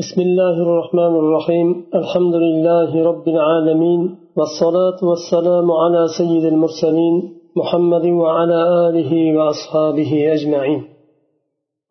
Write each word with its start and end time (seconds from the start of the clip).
بسم 0.00 0.20
الله 0.20 0.56
الرحمن 0.66 1.14
الرحيم. 1.22 1.68
الحمد 2.00 2.34
لله 2.44 2.90
رب 3.10 3.26
العالمين 3.34 4.00
والصلاة 4.36 4.98
والسلام 5.10 5.66
على 5.82 6.02
سيد 6.18 6.44
المرسلين 6.52 7.14
محمد 7.56 8.06
وعلى 8.22 8.58
آله 8.86 9.12
وأصحابه 9.36 10.10
أجمعين. 10.36 10.80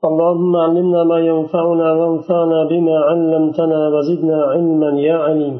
اللهم 0.07 0.55
علمنا 0.55 1.01
ما 1.11 1.19
ينفعنا 1.19 1.87
وانفعنا 1.99 2.59
بما 2.71 2.97
علمتنا 3.09 3.79
وزدنا 3.93 4.37
علما 4.51 4.89
يا 5.09 5.17
عليم. 5.25 5.55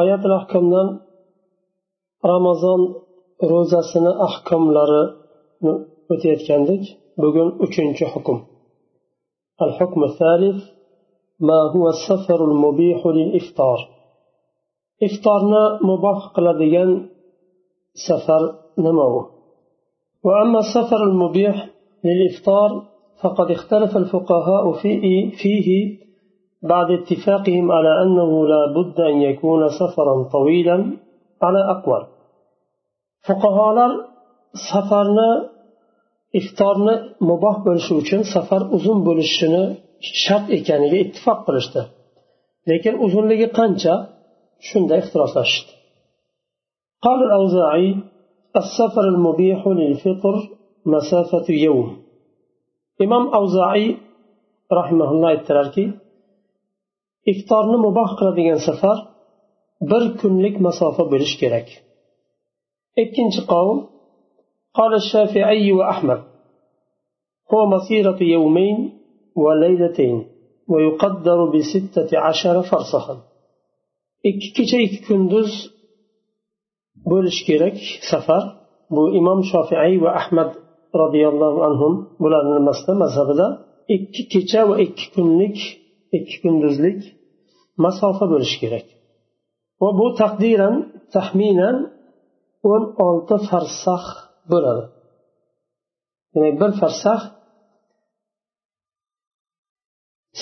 آيات 0.00 0.22
الأحكام 0.28 0.70
رمضان 2.32 2.80
ro'zasini 3.52 4.12
ahkomlarini 4.26 5.72
o'tayotgandik. 6.12 6.84
Bugun 7.22 7.48
uchinchi 7.64 8.04
hukm. 8.14 8.49
الحكم 9.62 10.04
الثالث 10.04 10.64
ما 11.40 11.60
هو 11.76 11.88
السفر 11.88 12.44
المبيح 12.44 13.06
للإفطار؟ 13.06 13.78
إفطارنا 15.02 15.78
مباح 15.82 16.26
قلديان 16.26 17.08
سفر 18.08 18.54
نمو. 18.78 19.26
وأما 20.24 20.58
السفر 20.58 21.02
المبيح 21.04 21.68
للإفطار 22.04 22.82
فقد 23.22 23.50
اختلف 23.50 23.96
الفقهاء 23.96 24.72
فيه, 25.42 25.98
بعد 26.62 26.90
اتفاقهم 26.90 27.72
على 27.72 28.02
أنه 28.02 28.46
لا 28.46 28.62
بد 28.76 29.00
أن 29.00 29.22
يكون 29.22 29.68
سفرا 29.68 30.28
طويلا 30.32 30.96
على 31.42 31.70
أقوال. 31.70 32.06
fuqarolar 33.26 33.92
safarni 34.68 35.30
iftorni 36.39 36.95
muboh 37.29 37.57
bo'lishi 37.65 37.93
uchun 38.01 38.21
safar 38.33 38.61
uzun 38.77 38.99
bo'lishini 39.07 39.63
shart 40.23 40.45
ekaniga 40.57 40.97
ittifoq 41.05 41.39
qilishdi 41.47 41.81
lekin 42.69 42.93
uzunligi 43.05 43.47
qancha 43.59 43.93
shunda 44.67 44.93
ixtiroflashishdi 45.01 45.71
قال 47.05 47.19
الأوزاعي 47.27 47.89
السفر 48.61 49.05
المبيح 49.13 49.59
للفطر 49.79 50.35
مسافة 50.85 51.47
يوم 51.67 51.87
إمام 53.03 53.23
أوزاعي 53.39 53.87
رحمه 54.79 55.09
الله 55.13 55.29
aytdilarki 55.35 55.85
iftorni 57.31 57.77
muboh 57.85 58.09
qiladigan 58.19 58.59
safar 58.69 58.97
bir 59.89 60.03
kunlik 60.19 60.55
masofa 60.67 61.03
bo'lishi 61.11 61.35
kerak 61.41 61.67
ikkinchi 63.03 63.41
qavm 63.51 63.77
قال 64.77 64.91
الشافعي 64.93 65.71
وأحمد 65.71 66.21
هو 67.53 67.65
مسيرة 67.75 68.19
يومين 68.35 68.77
وليلتين 69.35 70.17
ويقدر 70.71 71.39
بستة 71.53 72.09
عشر 72.25 72.55
فرسخا 72.71 73.17
ikki 74.29 74.49
kecha 74.57 74.77
ikki 74.85 74.99
kunduz 75.07 75.51
bo'lishi 77.11 77.43
kerak 77.49 77.77
safar 78.11 78.43
bu 78.95 79.03
imom 79.19 79.39
shofiiy 79.51 79.95
va 80.03 80.11
ahmad 80.21 80.49
roziyallohu 81.01 81.59
anhu 81.67 81.87
bularni 82.21 82.53
nimasida 82.59 82.93
mazhabida 83.03 83.47
ikki 83.95 84.23
kecha 84.33 84.61
va 84.69 84.75
ikki 84.85 85.05
kunlik 85.15 85.57
ikki 86.17 86.35
kunduzlik 86.43 86.99
masofa 87.85 88.25
bo'lishi 88.33 88.57
kerak 88.63 88.85
va 89.81 89.89
bu 89.99 90.07
taqdiran 90.21 90.75
taxminan 91.15 91.77
o'n 92.71 92.83
olti 93.07 93.37
farsax 93.49 94.05
bo'ladi 94.52 94.84
demak 96.32 96.54
bir 96.60 96.70
farsax 96.80 97.20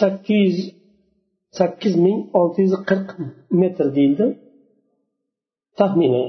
sakkiz 0.01 0.37
yuz 0.45 0.59
sakkiz 1.59 1.95
ming 2.05 2.19
olti 2.41 2.59
yuz 2.64 2.75
qirq 2.89 3.09
metr 3.61 3.86
deyildi 3.97 4.27
taxminan 5.79 6.29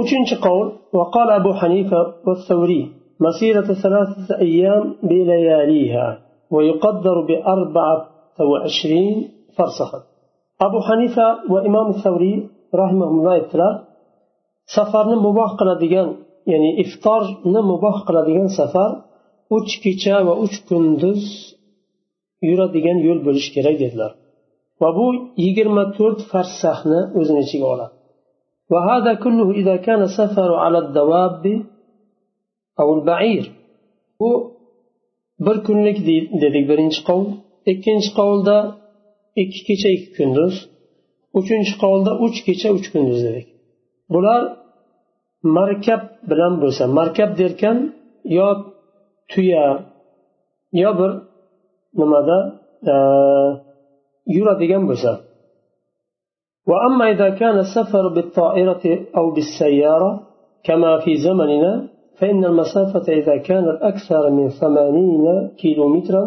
uchinchi 0.00 0.36
qovul 0.46 0.68
وقال 0.96 1.28
أبو 1.40 1.50
حنيفة 1.60 2.00
والثوري 2.26 2.82
مسيرة 3.26 3.68
ثلاثة 3.84 4.28
أيام 4.46 4.84
بلياليها 5.02 6.06
ويقدر 6.54 7.16
بأربعة 7.28 7.96
وعشرين 8.50 9.16
فرسخا 9.56 10.00
أبو 10.66 10.78
حنيفة 10.88 11.26
وإمام 11.52 11.86
الثوري 11.94 12.34
رحمه 12.82 13.08
الله 13.14 13.38
تعالى 13.38 13.70
safarni 14.74 15.16
muboh 15.26 15.50
qiladigan 15.58 16.08
ya'ni 16.51 16.69
iftorni 16.83 17.61
muboh 17.71 17.97
qiladigan 18.07 18.49
safar 18.59 18.91
uch 19.57 19.71
kecha 19.83 20.15
va 20.27 20.33
uch 20.45 20.55
kunduz 20.69 21.23
yuradigan 22.49 22.97
yo'l 23.07 23.19
bo'lishi 23.27 23.49
kerak 23.55 23.75
dedilar 23.83 24.11
va 24.81 24.89
bu 24.97 25.05
yigirma 25.45 25.83
to'rt 25.97 26.19
farsaxni 26.31 26.99
o'zini 27.19 27.41
ichiga 27.47 27.67
oladi 27.75 27.95
وهذا 28.73 29.11
كله 29.23 29.47
إذا 29.61 29.75
كان 29.87 30.01
السفر 30.09 30.49
على 30.63 30.77
الدواب 30.85 31.43
أو 32.81 32.87
البعير 32.97 33.45
bu 34.19 34.31
bir 35.45 35.57
kunlik 35.67 35.97
dedik 36.43 36.63
birinchi 36.69 37.01
qovul 37.07 37.29
ikkinchi 37.71 38.09
qovulda 38.17 38.57
ikki 39.43 39.61
kecha 39.67 39.89
ikki 39.95 40.11
kunduz 40.17 40.53
uchinchi 41.39 41.73
qovulda 41.81 42.11
uch 42.25 42.37
kecha 42.47 42.69
uch 42.77 42.87
kunduz 42.93 43.19
dedik 43.27 43.47
bular 44.13 44.41
markab 45.42 46.02
bilan 46.30 46.52
bo'lsa 46.62 46.84
markab 46.98 47.30
derkan 47.40 47.76
yo 48.24 48.48
tuya 49.30 49.66
yo 50.82 50.90
bir 50.98 51.10
nimada 51.98 52.38
yuradigan 54.34 54.84
bo'lsa. 54.90 55.12
وأما 56.70 57.04
إذا 57.14 57.28
كان 57.40 57.56
السفر 57.58 58.04
بالطائرة 58.08 58.84
أو 59.16 59.24
بالسيارة 59.34 60.12
كما 60.64 60.92
في 61.04 61.16
زمننا 61.16 61.88
فإن 62.18 62.44
المسافة 62.44 63.06
إذا 63.12 63.36
كانت 63.36 63.78
أكثر 63.82 64.30
من 64.30 64.48
ثمانين 64.60 65.24
كيلومترا 65.60 66.24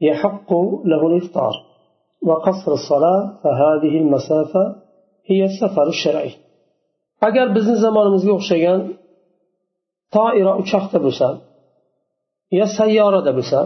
يحق 0.00 0.50
له 0.90 1.06
الإفطار 1.06 1.54
وقصر 2.28 2.72
الصلاة 2.72 3.22
فهذه 3.42 3.98
المسافة 3.98 4.76
هي 5.26 5.44
السفر 5.44 5.86
الشرعي 5.88 6.30
agar 7.27 7.47
bizni 7.55 7.75
zamonimizga 7.85 8.31
o'xshagan 8.39 8.79
toira 10.15 10.53
uchoqda 10.61 10.97
bo'lsa 11.05 11.27
yo 12.59 12.65
sayyorada 12.77 13.31
bo'lsa 13.37 13.59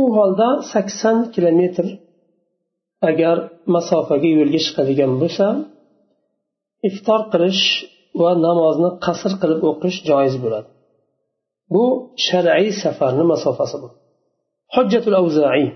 u 0.00 0.02
holda 0.16 0.48
sakson 0.72 1.16
kilometr 1.34 1.86
agar 3.10 3.36
masofaga 3.74 4.28
yo'lga 4.38 4.60
chiqadigan 4.66 5.12
bo'lsa 5.22 5.46
iftor 6.88 7.20
qilish 7.32 7.64
va 8.20 8.30
namozni 8.46 8.90
qasr 9.06 9.32
qilib 9.40 9.60
o'qish 9.70 9.98
joiz 10.10 10.34
bo'ladi 10.44 10.68
bu 11.74 11.84
shar'iy 12.26 12.70
safarni 12.82 13.24
masofasi 13.32 13.76
bu 13.82 13.88
hujjatul 14.74 15.16
avzaiy 15.22 15.66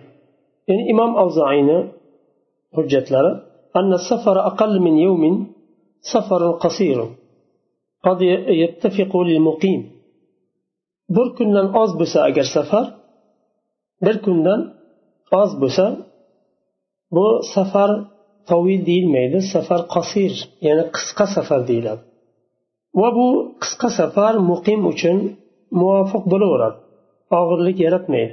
ya'ni 0.69 0.84
imom 0.93 1.12
avzaiyni 1.22 1.78
hujjatlari 2.76 3.32
أن 3.76 3.93
السفر 4.00 4.37
أقل 4.47 4.81
من 4.81 4.94
يوم 5.06 5.25
سفر 6.02 6.52
قصير. 6.52 7.06
قد 8.03 8.22
يتفق 8.22 9.18
للمقيم. 9.18 9.91
بر 11.09 11.35
كنن 11.38 11.75
أز 11.75 12.18
أجر 12.18 12.44
سفر 12.56 12.85
بر 14.02 14.16
كنن 14.16 14.74
بو 17.12 17.41
سفر 17.56 18.06
طويل 18.47 18.84
ديل 18.84 19.07
ميد 19.07 19.38
سفر 19.53 19.78
قصير. 19.78 20.31
يعني 20.62 20.81
قسقة 20.81 21.25
سفر 21.36 21.62
ديل 21.62 21.90
وبو 22.94 23.52
قسقة 23.62 23.90
سفر 23.97 24.40
مقيم 24.40 24.86
وشن 24.86 25.36
موافق 25.72 26.30
بلورد 26.30 26.75
أغرلك 27.34 27.80
يرت 27.80 28.09
ميد 28.09 28.31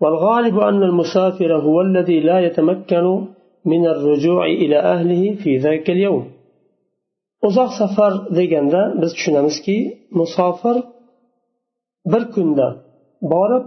والغالب 0.00 0.58
أن 0.58 0.82
المسافر 0.82 1.56
هو 1.56 1.80
الذي 1.80 2.20
لا 2.20 2.40
يتمكن 2.46 3.26
من 3.64 3.86
الرجوع 3.86 4.46
إلى 4.46 4.78
أهله 4.78 5.34
في 5.34 5.56
ذلك 5.56 5.90
اليوم. 5.90 6.33
uzoq 7.46 7.70
safar 7.80 8.12
deganda 8.38 8.80
biz 9.00 9.10
tushunamizki 9.16 9.76
musofir 10.18 10.76
bir 12.12 12.22
kunda 12.34 12.66
borib 13.32 13.64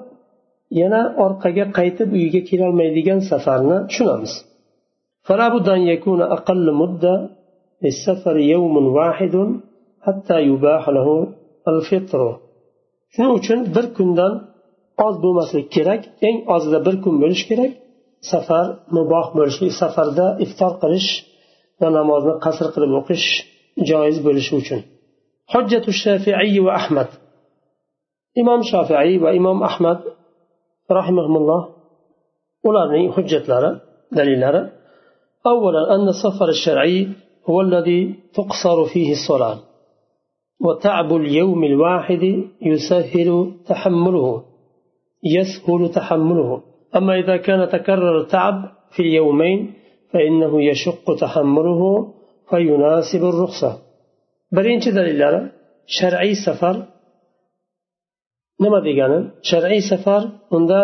yana 0.82 1.02
orqaga 1.26 1.66
qaytib 1.78 2.10
uyiga 2.18 2.42
kelolmaydigan 2.50 3.20
safarni 3.32 3.78
tushunamiz. 3.90 4.34
Shuning 13.14 13.34
uchun 13.40 13.60
bir 13.76 13.86
kundan 13.98 14.34
oz 15.06 15.16
bo'lmaslik 15.24 15.68
kerak 15.76 16.02
eng 16.28 16.38
ozida 16.56 16.80
bir 16.88 16.96
kun 17.04 17.16
bo'lishi 17.22 17.46
kerak 17.52 17.72
safar 18.32 18.66
muboh 18.96 19.28
bo'lishi 19.38 19.66
safarda 19.82 20.26
iftor 20.46 20.72
qilish 20.82 21.10
va 21.82 21.88
namozni 21.98 22.34
qasr 22.46 22.68
qilib 22.74 22.92
o'qish 23.00 23.28
joiz 23.90 24.18
bo'lishi 24.26 24.54
uchun 24.62 24.82
hujjatu 25.54 25.90
shafiiy 26.04 26.58
va 26.66 26.72
ahmad 26.82 27.10
imom 28.42 28.62
shofiiy 28.72 29.16
va 29.24 29.30
imom 29.40 29.58
ahmad 29.70 30.00
rahimahulloh 30.98 31.62
ularning 32.68 33.08
hujjatlari 33.16 33.72
dalillari 34.18 34.62
أولا 35.48 35.96
أن 35.96 36.08
السفر 36.08 36.50
الشرعي 36.50 37.08
هو 37.50 37.62
الذي 37.62 38.16
تقصر 38.34 38.86
فيه 38.94 39.12
الصلاة. 39.12 39.58
وتعب 40.62 41.16
اليوم 41.16 41.64
الواحد 41.64 42.24
يسهل 42.62 43.52
تحمله 43.68 44.44
يسهل 45.24 45.90
تحمله. 45.90 46.64
أما 46.96 47.20
إذا 47.20 47.38
كان 47.38 47.70
تكرر 47.70 48.22
التعب 48.22 48.72
في 48.92 49.00
اليومين 49.00 49.74
فإنه 50.14 50.64
يشق 50.64 51.16
تحمله 51.20 52.14
birinchi 54.56 54.90
dalillari 54.98 55.42
shar'iy 55.98 56.36
safar. 56.46 56.76
Nima 58.64 58.80
degani? 58.88 59.20
Shar'iy 59.50 59.84
safar 59.92 60.22
unda 60.56 60.80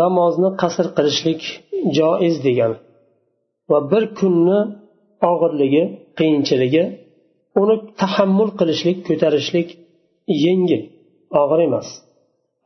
namozni 0.00 0.50
qasr 0.62 0.86
qilishlik 0.96 1.40
joiz 1.98 2.36
degani. 2.46 2.76
Va 3.70 3.78
bir 3.90 4.04
kunni 4.18 4.60
og'irligi 5.30 5.84
qiyinchiligi 6.18 6.84
uni 7.60 7.76
tahammul 8.00 8.50
qilishlik 8.60 8.98
ko'tarishlik 9.08 9.68
yengil 10.44 10.82
og'ir 11.42 11.60
emas. 11.68 11.88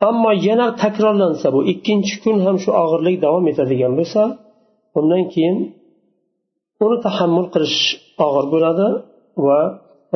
Ammo 0.09 0.31
yana 0.49 0.67
takrorlansa 0.83 1.47
bu 1.55 1.61
ikkinchi 1.73 2.15
kun 2.25 2.37
ham 2.47 2.57
shu 2.63 2.71
og'irlik 2.83 3.17
davom 3.25 3.45
etadigan 3.53 3.93
bo'lsa 3.99 4.23
undan 4.99 5.23
keyin 5.33 5.57
uni 6.85 6.97
tahammul 7.07 7.49
qilish 7.55 7.81
og'ir 8.27 8.47
bo'ladi 8.53 8.87
va 9.47 9.61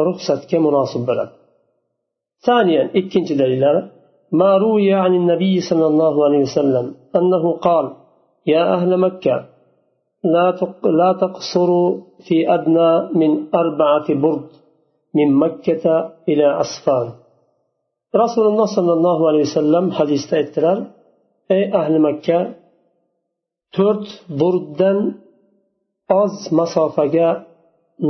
ruxsatga 0.07 0.59
munosib 0.67 1.03
bo'ladi. 1.09 1.33
ثانيا 2.47 2.83
ikkinchi 3.01 3.35
dalillari 3.41 3.83
ما 4.41 4.51
روي 4.65 4.93
عن 4.95 5.13
النبي 5.21 5.61
صلى 5.61 5.87
الله 5.87 6.15
عليه 6.27 6.43
وسلم 6.49 6.87
أنه 7.19 7.45
قال 7.67 7.87
يا 8.47 8.75
أهل 8.75 8.91
مكة 9.07 9.37
لا 10.35 10.47
لا 11.01 11.11
تقصروا 11.13 11.91
في 12.27 12.55
أدنى 12.55 12.91
من 13.21 13.31
أربعة 13.55 14.15
برد 14.15 14.49
من 15.15 15.29
مكة 15.45 16.13
إلى 16.29 16.47
أصفان 16.65 17.07
رسول 18.17 18.47
الله 18.47 18.67
صلى 18.77 18.93
الله 18.93 19.29
عليه 19.29 19.41
وسلم 19.41 19.85
حديث 19.99 20.23
aytdilar 20.33 20.79
ey 21.51 21.65
ahli 21.81 21.99
makka 22.07 22.39
to'rt 23.77 24.07
burddan 24.41 24.99
oz 26.22 26.36
masofaga 26.60 27.30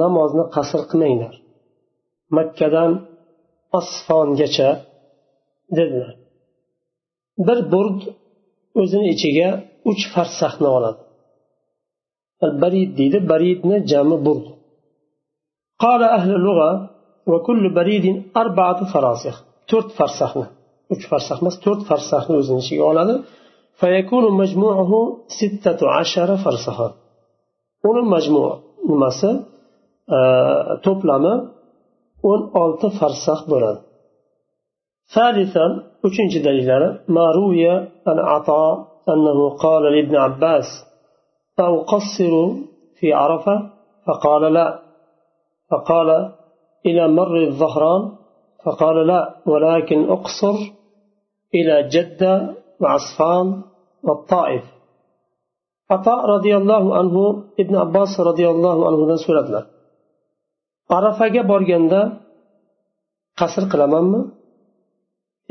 namozni 0.02 0.46
qasr 0.56 0.82
qilmanglar 0.92 1.36
makkadan 2.38 2.92
asfongacha 3.80 4.70
dedilar 5.78 6.12
bir 7.48 7.60
burd 7.74 8.00
o'zini 8.82 9.08
ichiga 9.16 9.50
uch 9.90 10.04
farsahni 10.14 10.70
oladi 10.78 11.02
barid 12.64 12.90
deydi 13.00 13.20
baridni 13.32 13.78
jami 13.92 14.18
burd 14.28 14.46
قال 15.84 16.02
أهل 16.18 16.32
اللغة 16.40 16.72
وكل 17.32 17.64
بريد 17.80 18.06
أربعة 18.42 18.80
فراسخ 18.94 19.36
تورت 19.70 19.90
فرسخنا 20.00 20.48
uch 20.94 21.04
farsah 21.12 21.38
emas 21.42 21.56
to'rt 21.64 21.82
farsahni 21.90 22.36
o'zini 22.42 22.60
ichiga 22.66 22.84
oladi 22.92 23.16
فيكون 23.80 24.26
مجموعه 24.42 24.92
ستة 25.28 25.80
عشر 25.98 26.30
فرسخا 26.44 26.90
uni 27.89 28.03
majmu 28.13 28.45
nimasi 28.91 29.31
to'plami 30.85 31.35
o'n 32.31 32.41
olti 32.63 32.89
farsax 32.99 33.41
bo'ladi. 33.53 33.81
ثالثا 35.17 35.67
uchinchi 36.07 36.39
dalillari 36.47 36.89
ما 37.17 37.27
روي 37.39 37.67
عن 38.09 38.19
عطاء 38.33 38.73
أنه 39.13 39.39
قال 39.65 39.83
لابن 39.95 40.15
عباس 40.17 40.69
أقصر 41.59 42.33
في 42.99 43.13
عرفة 43.13 43.57
فقال 44.07 44.43
لا 44.53 44.69
فقال 45.71 46.09
إلى 46.87 47.09
مر 47.09 47.35
الظهران 47.49 48.03
فقال 48.65 49.07
لا 49.07 49.21
ولكن 49.47 50.11
أقصر 50.11 50.57
إلى 51.55 51.89
جدة 51.95 52.55
وعصفان 52.81 53.63
والطائف 54.07 54.65
ato 55.95 56.15
roziyallohu 56.33 56.89
anhu 57.01 57.25
ibn 57.63 57.75
abbos 57.85 58.13
roziyallohu 58.29 58.83
anhudan 58.91 59.19
so'radilar. 59.25 59.65
Arafaga 60.97 61.43
borganda 61.53 62.01
qasr 63.41 63.65
qilamanmi? 63.73 64.21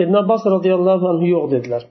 Ibn 0.03 0.13
abbos 0.21 0.43
roziyallohu 0.55 1.05
anhu 1.11 1.25
yo'q 1.35 1.45
dedilar. 1.53 1.83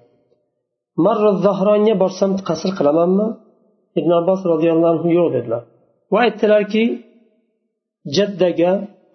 Marra 1.05 1.33
zahronga 1.45 1.95
borsam 2.03 2.31
qasr 2.49 2.71
qilamanmi? 2.79 3.27
Ibn 3.99 4.11
abbos 4.21 4.41
roziyallohu 4.53 4.91
anhu 4.95 5.09
yo'q 5.19 5.29
dedilar. 5.37 5.63
Va 6.13 6.19
aytdilarki 6.27 6.85
jaddaga 8.17 8.73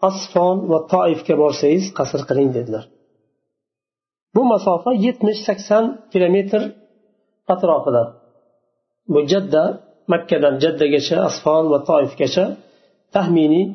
asfon 0.09 0.56
va 0.71 0.80
toifga 0.94 1.35
borsangiz 1.44 1.85
qasr 1.97 2.21
qiling 2.30 2.50
dedilar. 2.57 2.83
Bu 4.35 4.41
masofa 4.53 4.91
yetmish 5.06 5.41
sakson 5.47 5.83
kilometr 6.12 6.62
atrofida. 7.53 8.03
bu 9.11 9.19
jadda 9.31 9.63
makkadan 10.11 10.55
jaddagacha 10.63 11.17
asfon 11.29 11.63
va 11.71 11.79
toifgacha 11.89 12.45
taxminiy 13.15 13.65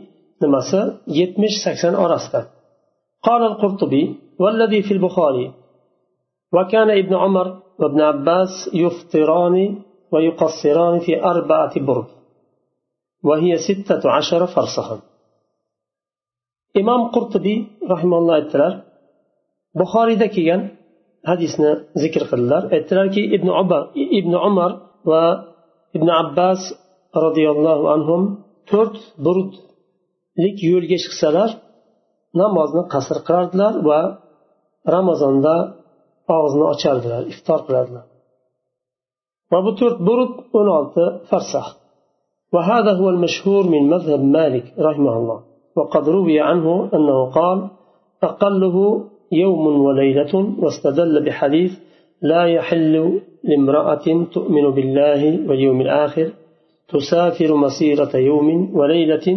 nimasi? 0.43 0.81
Yetmish 1.19 1.57
sakson 1.65 1.95
orasida 2.05 2.41
قال 3.27 3.43
القرطبي 3.43 4.05
والذي 4.43 4.83
في 4.83 4.93
البخاري 4.95 5.47
وكان 6.53 6.91
ابن 6.91 7.15
عمر 7.15 7.47
وابن 7.81 8.01
عباس 8.01 8.71
يفطران 8.75 9.57
ويقصران 10.13 10.95
في 11.01 11.13
أربعة 11.25 11.81
برد 11.81 12.07
وهي 13.25 13.57
ستة 13.69 14.03
عشر 14.17 14.47
فرصها 14.47 14.99
إمام 16.77 17.01
قرطبي 17.15 17.67
رحمه 17.91 18.19
الله 18.19 18.39
اتلال 18.39 18.83
بخاري 19.75 20.15
دكيا 20.15 20.57
حديثنا 21.27 21.71
ذكر 21.99 22.23
قلال 22.31 22.75
اتلال 22.75 23.11
كي 23.15 23.35
ابن 23.37 23.49
عمر 23.51 23.91
ابن 24.21 24.35
عمر 24.45 24.71
va 25.10 25.24
ibn 25.98 26.08
abbas 26.22 26.62
roziyallohu 27.26 27.86
anhu 27.96 28.16
to'rt 28.70 28.96
burudlik 29.26 30.58
yo'lga 30.72 30.98
chiqsalar 31.04 31.50
namozni 32.42 32.84
qasr 32.94 33.18
qilardilar 33.28 33.74
va 33.90 34.02
ramazonda 34.96 35.56
og'izni 36.36 36.66
ochardilar 36.74 37.22
iftor 37.34 37.60
qilardilar 37.68 38.06
va 39.52 39.60
bu 39.66 39.72
to'rt 39.80 39.98
burud 40.08 40.34
o'n 40.60 40.68
olti 40.78 41.06
farsax 41.30 41.68
وهذا 42.54 42.92
هو 43.00 43.08
المشهور 43.10 43.64
من 43.74 43.84
مذهب 43.94 44.22
مالك 44.38 44.66
رحمه 44.88 45.14
الله 45.20 45.40
وقد 45.78 46.04
روي 46.10 46.40
عنه 46.40 46.90
أنه 46.96 47.18
قال 47.38 47.58
أقله 48.24 48.78
يوم 49.32 49.64
وليلة 49.86 50.34
واستدل 50.62 51.26
بحديث 51.26 51.72
لا 52.32 52.44
يحل 52.58 52.96
لامرأة 53.50 54.06
تؤمن 54.36 54.66
بالله 54.76 55.22
واليوم 55.48 55.82
الآخر 55.82 56.28
تسافر 56.94 57.50
مسيرة 57.66 58.14
يوم 58.30 58.48
وليلة 58.78 59.28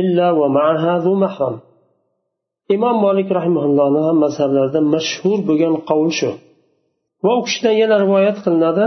إلا 0.00 0.26
ومعها 0.30 0.92
ذو 1.04 1.14
محرم 1.24 1.58
imom 2.74 2.96
molik 3.04 3.28
rahimaullohni 3.38 4.00
ham 4.06 4.16
mazhablarida 4.24 4.80
mashhur 4.94 5.38
bo'lgan 5.48 5.74
qovul 5.88 6.10
shu 6.18 6.30
va 7.24 7.32
u 7.38 7.40
kishidan 7.46 7.74
yana 7.82 7.96
rivoyat 8.04 8.36
qilinadi 8.44 8.84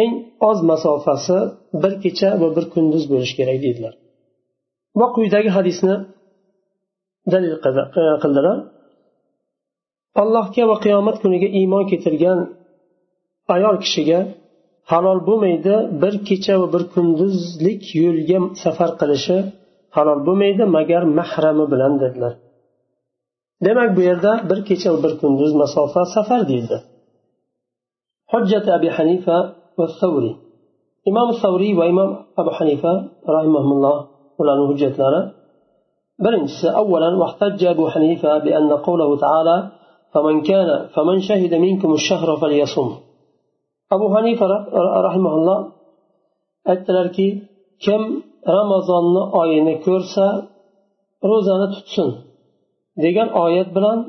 eng 0.00 0.12
oz 0.50 0.58
masofasi 0.70 1.38
bir 1.82 1.92
kecha 2.04 2.30
va 2.42 2.48
bir 2.56 2.64
kunduz 2.74 3.04
bo'lishi 3.12 3.34
kerak 3.40 3.58
deydilar 3.64 3.94
va 5.00 5.06
quyidagi 5.16 5.50
hadisni 5.56 5.94
dalil 7.32 7.54
qildilar 8.22 8.56
allohga 10.21 10.63
va 10.71 10.75
qiyomat 10.83 11.17
kuniga 11.23 11.47
iymon 11.59 11.83
keltirgan 11.91 12.39
ayol 13.55 13.75
kishiga 13.83 14.19
halol 14.91 15.19
bo'lmaydi 15.27 15.75
bir 16.01 16.13
kecha 16.27 16.53
va 16.61 16.67
bir 16.73 16.83
kunduzlik 16.93 17.81
yo'lga 18.03 18.37
safar 18.63 18.91
qilishi 18.99 19.37
halol 19.95 20.19
bo'lmaydi 20.27 20.63
magar 20.77 21.03
mahrami 21.19 21.65
bilan 21.73 21.93
dedilar. 22.03 22.33
Demak 23.65 23.89
bu 23.97 24.01
yerda 24.09 24.31
bir 24.49 24.59
kecha 24.69 24.89
va 24.93 24.99
bir 25.05 25.13
kunduz 25.21 25.51
masofa 25.61 26.01
safar 26.15 26.41
deyildi. 26.49 26.77
Hujjat 28.31 28.65
abi 28.75 28.89
hanifa 28.97 29.37
va 29.77 29.87
savriy 29.99 30.35
imom 31.09 31.29
savriy 31.41 31.73
va 31.79 31.85
imom 31.93 32.09
abu 32.41 32.51
hanifa 32.59 32.91
rahimahulloh 33.35 33.97
ularni 34.41 34.65
hujjatlari. 34.71 35.21
Birinchisi 36.23 36.67
avvalan 36.81 37.15
vahtajja 37.23 37.67
abu 37.75 37.85
hanifa 37.93 38.31
bi 38.45 38.51
anna 38.59 38.75
qawlahu 38.85 39.13
ta'ala 39.25 39.55
فمن 40.15 40.35
كان 40.49 40.69
فمن 40.95 41.17
شهد 41.27 41.53
منكم 41.65 41.93
الشهر 41.99 42.27
فليصم. 42.41 42.89
أبو 43.95 44.05
حنيفة 44.15 44.45
رحمه 45.07 45.33
الله 45.39 45.59
aytdilarki 46.71 47.27
kim 47.85 48.01
ramazonni 48.57 49.23
oyini 49.41 49.75
ko'rsa 49.85 50.25
ro'zani 51.29 51.67
tutsin 51.73 52.09
degan 53.03 53.29
oyat 53.43 53.69
bilan 53.75 53.99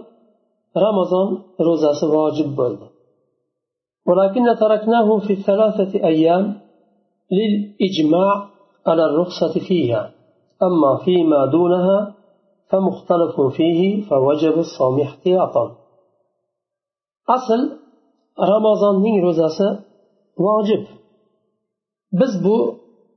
ramazon 0.84 1.28
ro'zasi 1.66 2.06
vojib 2.16 2.50
bo'ldi 2.60 2.86
ولكن 4.08 4.44
تركناه 4.62 5.18
في 5.26 5.34
ثلاثة 5.48 5.92
أيام 6.12 6.44
للإجماع 7.38 8.48
على 8.86 9.04
الرخصة 9.04 9.54
فيها. 9.68 10.02
أما 10.62 10.92
فيما 11.04 11.46
دونها 11.46 12.14
فمختلف 12.70 13.40
فيه 13.56 13.80
فوجب 14.08 14.58
الصوم 14.58 15.00
احتياطا. 15.00 15.64
asl 17.34 17.60
ramazonning 18.52 19.16
ro'zasi 19.26 19.68
vojib. 20.44 20.84
Biz 22.20 22.32
bu 22.44 22.56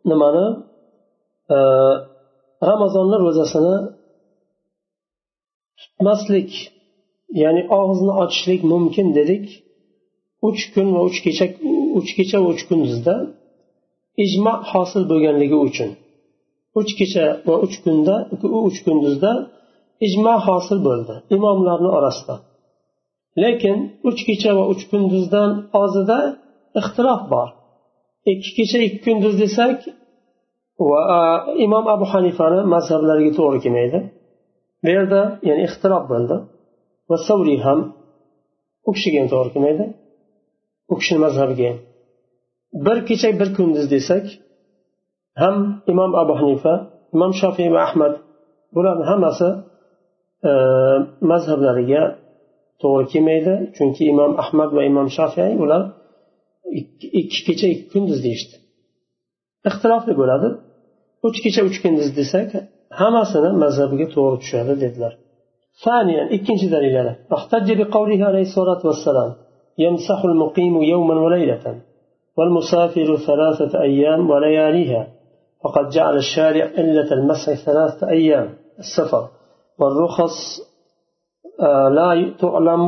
nimani 0.09 0.47
e, 1.55 1.57
ramazonni 2.69 3.17
ro'zasini 3.25 3.75
tutmaslik 5.79 6.51
ya'ni 7.41 7.61
og'izni 7.79 8.13
ochishlik 8.23 8.61
mumkin 8.73 9.07
dedik. 9.17 9.45
Uch 10.47 10.61
kun 10.73 10.87
va 10.95 11.01
uch 11.09 11.19
kecha 11.25 11.45
uch 11.99 12.09
kecha 12.17 12.37
va 12.43 12.47
uch 12.53 12.63
kunduzda 12.69 13.15
ijmo 14.25 14.53
hosil 14.71 15.03
bo'lganligi 15.11 15.57
uchun. 15.67 15.89
Uch 16.79 16.91
kecha 16.99 17.25
va 17.47 17.55
uch 17.65 17.75
kunda 17.83 18.15
uch 18.67 18.77
kunduzda 18.85 19.31
ijmo 20.07 20.35
hosil 20.47 20.79
bo'ldi. 20.87 21.15
Imomlarni 21.35 21.89
orasida. 21.97 22.35
Lekin 23.43 23.77
uch 24.09 24.21
kecha 24.27 24.51
va 24.57 24.63
uch 24.73 24.83
kunduzdan 24.91 25.49
ozida 25.81 26.19
ixtilof 26.79 27.21
bor. 27.33 27.47
Ikki 28.31 28.51
kecha 28.57 28.77
ikki 28.87 28.99
kunduz 29.05 29.35
desak 29.43 29.77
va 30.89 31.01
imom 31.65 31.85
abu 31.95 32.05
hanifani 32.13 32.59
mazhablariga 32.75 33.31
to'g'ri 33.39 33.59
kelmaydi. 33.65 33.99
Bu 34.83 34.89
yerda 34.95 35.21
ya'ni 35.47 35.61
ixtilof 35.67 36.03
bo'ldi. 36.11 36.35
Va 37.09 37.17
savriy 37.27 37.59
ham 37.65 37.79
u 38.87 38.89
kishiga 38.95 39.17
ham 39.21 39.29
to'g'ri 39.33 39.49
kelmaydi. 39.53 39.85
U 40.91 40.93
kishini 40.99 41.19
mazhabiga 41.25 41.65
ham. 41.69 41.77
Bir 42.85 42.97
kecha 43.09 43.29
bir 43.39 43.49
kunduz 43.57 43.85
desak 43.95 44.25
ham 45.41 45.55
imom 45.91 46.11
abu 46.21 46.33
hanifa 46.41 46.73
imom 47.15 47.31
shofiy 47.41 47.69
va 47.75 47.81
ahmad 47.87 48.13
bularni 48.75 49.05
hammasi 49.11 49.49
e, 50.49 50.51
mazhablariga 51.31 52.03
to'g'ri 52.82 53.06
kelmaydi 53.12 53.54
chunki 53.76 54.02
imom 54.12 54.32
ahmad 54.42 54.70
va 54.76 54.82
imom 54.90 55.08
shofiy 55.16 55.52
ular 55.64 55.82
ikki 57.20 57.40
kecha 57.48 57.66
ikki 57.74 57.86
kunduz 57.94 58.18
deyishdi 58.26 58.56
ixtilofli 59.70 60.12
bo'ladi 60.20 60.48
uch 61.26 61.38
kecha 61.44 61.60
uch 61.68 61.78
kunduz 61.84 62.08
desak 62.18 62.48
hammasini 63.00 63.50
mazhabiga 63.64 64.06
to'g'ri 64.14 64.36
tushadi 64.42 64.74
dedilar 64.84 65.14
ثانيا 65.84 66.22
ikkinchi 66.36 66.66
dalillari 66.74 67.12
احتج 67.36 67.68
بقوله 67.80 68.20
عليه 68.30 68.44
الصلاة 68.50 68.82
والسلام 68.88 69.30
يمسح 69.84 70.18
المقيم 70.30 70.74
يوما 70.92 71.16
وليلة 71.24 71.64
والمسافر 72.36 73.08
ثلاثة 73.28 73.72
أيام 73.88 74.30
ولياليها 74.30 75.02
وقد 75.64 75.88
جعل 75.88 76.16
الشارع 76.16 76.64
إلة 76.64 77.12
المسح 77.18 77.54
ثلاثة 77.66 78.08
أيام 78.08 78.48
السفر 78.78 79.24
والرخص 79.80 80.36
لا 81.98 82.08
تعلم 82.40 82.82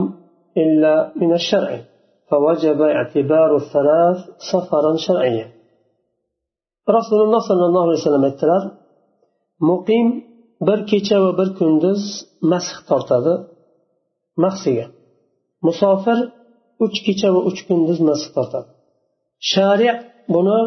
إلا 0.57 1.13
من 1.17 1.33
الشرع 1.33 1.71
فوجب 2.31 2.83
اعتبار 2.83 3.57
الثلاث 3.57 4.19
سفرا 4.51 4.93
شرعيا 5.07 5.47
رسول 6.99 7.21
الله 7.23 7.41
صلى 7.49 7.65
الله 7.69 7.83
عليه 7.87 7.99
وسلم 8.01 8.25
aytdilar 8.29 8.63
muqim 9.69 10.07
bir 10.67 10.79
kecha 10.91 11.17
va 11.25 11.31
bir 11.39 11.49
kunduz 11.59 12.03
masx 12.53 12.77
tortadi 12.89 13.35
mahsiga 14.45 14.87
musofir 15.67 16.19
uch 16.85 16.97
kecha 17.07 17.29
va 17.35 17.41
uch 17.51 17.61
kunduz 17.69 17.99
masx 18.09 18.27
tortadi 18.37 18.69
shariat 19.53 20.01
buni 20.35 20.61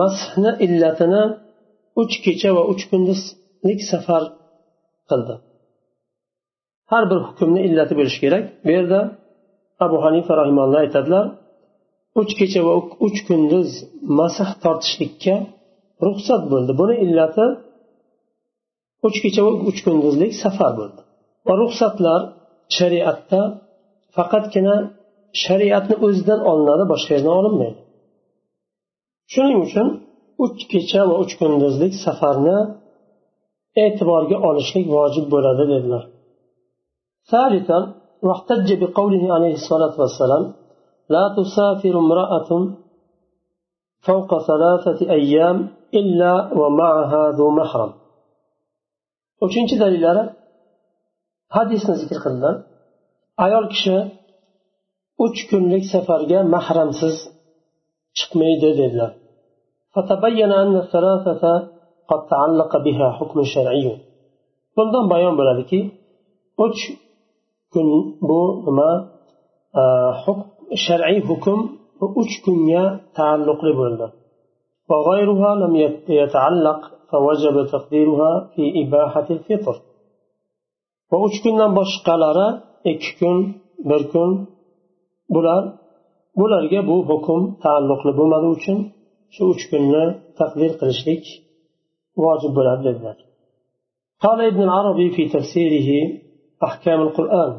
mashni 0.00 0.50
illatini 0.66 1.24
uch 2.02 2.14
kecha 2.24 2.50
va 2.56 2.62
uch 2.72 2.82
kunduzlik 2.90 3.80
safar 3.92 4.22
qildi 5.10 5.34
Har 6.93 7.03
bir 7.11 7.19
hukmni 7.27 7.61
illati 7.67 7.93
bo'lishi 7.99 8.19
kerak. 8.23 8.43
Bu 8.65 8.69
yerda 8.77 8.99
abu 9.85 9.97
hanifa 10.05 10.33
rahimalloh 10.41 10.79
aytadilar 10.85 11.25
uch 12.21 12.31
kecha 12.39 12.61
va 12.67 12.73
uch 13.07 13.19
kunduz 13.27 13.69
masah 14.19 14.49
tortishlikka 14.63 15.35
ruxsat 16.05 16.43
bo'ldi. 16.51 16.71
Buni 16.81 16.95
illati 17.05 17.45
uch 19.07 19.17
kecha 19.23 19.41
va 19.47 19.51
uch 19.69 19.79
kunduzlik 19.85 20.31
safar 20.43 20.71
bo'ldi. 20.79 21.01
Va 21.47 21.53
ruxsatlar 21.61 22.21
shariatda 22.77 23.41
faqatgina 24.15 24.75
shariatni 25.43 25.95
o'zidan 26.05 26.39
olinadi 26.51 26.83
boshqa 26.93 27.11
yerdan 27.15 27.33
olinmaydi. 27.39 27.79
Shuning 29.33 29.59
uchun 29.67 29.87
uch 30.45 30.59
kecha 30.73 31.01
va 31.09 31.15
uch 31.23 31.33
kunduzlik 31.39 31.93
safarni 32.05 32.57
e'tiborga 33.83 34.37
olishlik 34.49 34.85
vojib 34.95 35.25
bo'ladi 35.33 35.63
dedilar. 35.73 36.03
ثالثا 37.32 37.80
واحتج 38.26 38.68
بقوله 38.82 39.24
عليه 39.36 39.54
الصلاة 39.60 39.94
والسلام 40.02 40.44
لا 41.14 41.24
تسافر 41.38 41.94
امرأة 42.04 42.50
فوق 44.06 44.30
ثلاثة 44.48 44.98
أيام 45.18 45.56
إلا 46.00 46.32
ومعها 46.60 47.22
ذو 47.38 47.48
محرم 47.60 47.92
uchinchi 49.44 49.76
dalillari 49.82 50.24
hadisni 51.56 51.94
zikr 52.00 52.18
qildilar 52.24 52.54
ayol 53.44 53.64
kishi 53.72 53.96
uch 55.24 55.38
kunlik 55.50 55.84
safarga 55.92 56.38
mahramsiz 56.54 57.16
chiqmaydi 58.18 58.70
dedilar 58.80 59.10
bundan 64.76 65.04
bayon 65.12 65.34
bo'ladiki 65.40 65.80
uch 66.64 66.80
kun 67.72 67.88
bu 68.28 68.40
nima 68.66 68.90
shar'iy 70.84 71.20
hukm 71.28 71.58
uch 72.20 72.34
kunga 72.44 72.84
taalluqli 73.18 73.72
bo'ldi 73.82 74.08
وغيرها 74.90 75.50
لم 75.62 75.74
يتعلق 76.22 76.80
فوجب 77.10 77.56
تقديرها 77.74 78.32
في 78.54 78.64
إباحة 78.82 79.26
الفطر 79.36 79.76
وأش 81.12 81.34
كنا 81.44 81.66
boshqalari 81.76 82.48
ikki 82.92 83.10
kun 83.18 83.36
bir 83.88 84.02
kun 84.12 84.30
bular 85.34 85.62
bularga 86.38 86.80
bu 86.90 86.96
hukm 87.10 87.40
taalluqli 87.64 88.12
bo'lmadi 88.18 88.48
uchun 88.56 88.78
shu 89.34 89.42
uch 89.52 89.64
kunni 89.70 90.04
taqdir 90.38 90.72
qilishlik 90.80 91.24
vojib 92.24 92.52
bo'ladi 92.58 92.82
dedilar 92.88 93.18
قال 94.24 94.38
ابن 94.50 94.62
العربي 94.68 95.06
في 95.16 95.22
تفسيره 95.34 95.90
أحكام 96.63 97.01
القرآن. 97.01 97.51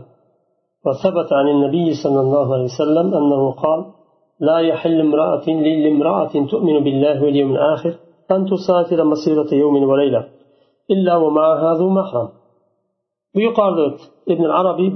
وثبت 0.87 1.33
عن 1.33 1.49
النبي 1.49 1.95
صلى 2.03 2.21
الله 2.21 2.55
عليه 2.55 2.65
وسلم 2.65 3.15
أنه 3.15 3.51
قال 3.51 3.81
لا 4.41 4.59
يحل 4.59 5.01
امرأة 5.01 5.47
لامرأة 5.85 6.33
تؤمن 6.51 6.85
بالله 6.85 7.25
واليوم 7.25 7.51
الآخر 7.53 7.95
أن 8.31 8.47
تسافر 8.47 9.05
مسيرة 9.05 9.55
يوم 9.55 9.75
وليلة 9.91 10.29
إلا 10.91 11.17
ومعها 11.17 11.75
ذو 11.75 11.89
محرم 11.89 12.29
ويقال 13.37 13.97
ابن 14.29 14.45
العربي 14.45 14.93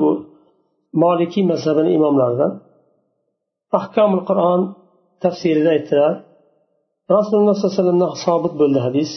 مالكي 0.95 1.43
مذهب 1.43 1.79
الإمام 1.79 2.19
لاردا 2.19 2.61
أحكام 3.75 4.15
القرآن 4.15 4.73
تفسير 5.21 5.57
ذات 5.65 5.91
rasululloh 7.17 7.55
sollallohu 7.57 7.73
alayhi 7.73 7.79
vasallamdan 7.81 8.13
sobit 8.27 8.53
bo'ldi 8.61 8.81
hadis 8.87 9.11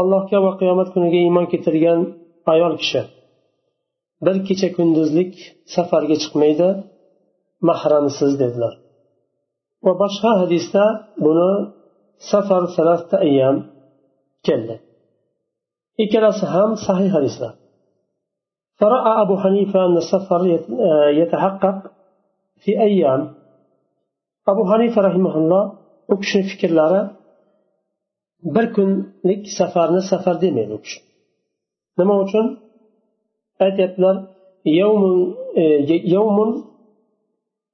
allohga 0.00 0.38
va 0.44 0.52
qiyomat 0.60 0.88
kuniga 0.94 1.18
iymon 1.26 1.46
keltirgan 1.52 2.00
ayol 2.52 2.74
kishi 2.80 3.00
bir 4.25 4.35
kecha 4.47 4.69
kunduzlik 4.77 5.33
safarga 5.75 6.15
chiqmaydi 6.23 6.69
mahramsiz 7.69 8.31
dedilar 8.41 8.73
va 9.85 9.93
boshqa 10.03 10.31
hadisda 10.41 10.83
buni 11.25 11.51
safar 12.31 12.63
salasta 12.77 13.15
ayyam 13.27 13.57
keldi 14.47 14.75
ikkalasi 16.03 16.45
ham 16.53 16.69
sahih 16.87 17.11
hadislar 17.17 17.53
فرأى 18.81 19.11
أبو 19.23 19.35
حنيفة 19.43 19.79
أن 19.87 19.95
السفر 20.03 20.41
يتحقق 21.21 21.77
في 22.63 22.71
أيام 22.89 23.21
أبو 24.51 24.61
حنيفة 24.71 24.99
رحمه 25.09 25.33
الله 25.41 25.63
u 26.07 26.19
kishini 26.21 26.43
fikrlari 26.51 27.01
bir 28.55 28.65
kunlik 28.75 29.41
safarni 29.57 30.01
safar 30.11 30.35
demaydi 30.41 30.73
u 30.77 30.81
kishi 30.85 30.99
nima 31.99 32.15
uchun 32.23 32.45
aytyaptilar 33.64 34.16
yovmun 36.14 36.54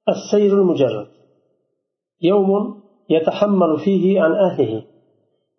آه، 0.09 0.13
السير 0.13 0.53
المجرد. 0.61 1.07
يوم 2.21 2.81
يتحمل 3.09 3.79
فيه 3.85 4.21
عن 4.21 4.31
أهله 4.31 4.83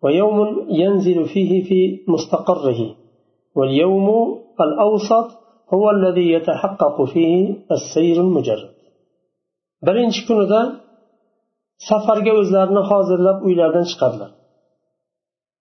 ويوم 0.03 0.67
ينزل 0.69 1.25
فيه 1.25 1.63
في 1.63 1.79
مستقره 2.07 2.95
واليوم 3.55 4.07
الأوسط 4.61 5.27
هو 5.73 5.91
الذي 5.91 6.31
يتحقق 6.31 7.03
فيه 7.13 7.55
السير 7.71 8.21
المجرد. 8.21 8.73
برينش 9.85 10.27
كنو 10.27 10.41
ذا 10.41 10.61
سفر 11.89 12.19
جوز 12.27 12.53
لارنا 12.53 12.81
خاضر 12.89 13.17
لاب 13.17 13.43
ويلا 13.45 13.71
دانش 13.73 13.93
قبل 14.01 14.31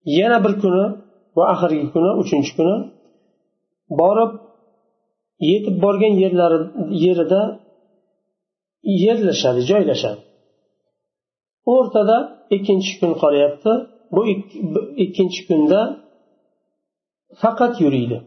ينا 0.06 0.38
بركنو 0.38 0.96
وآخر 1.36 1.70
كنو 1.92 2.20
وچنش 2.20 2.48
بارب 3.98 4.45
yetib 5.50 5.76
borgan 5.84 6.14
yerlari 6.22 6.58
yerida 7.04 7.42
yerlashadi 9.04 9.60
joylashadi. 9.70 10.20
O'rtada 11.74 12.16
ikkinchi 12.56 12.92
kun 13.00 13.12
qolyapti. 13.22 13.72
Bu 14.14 14.20
ikkinchi 15.04 15.40
kunda 15.48 15.80
faqat 17.42 17.74
yuriydi. 17.84 18.18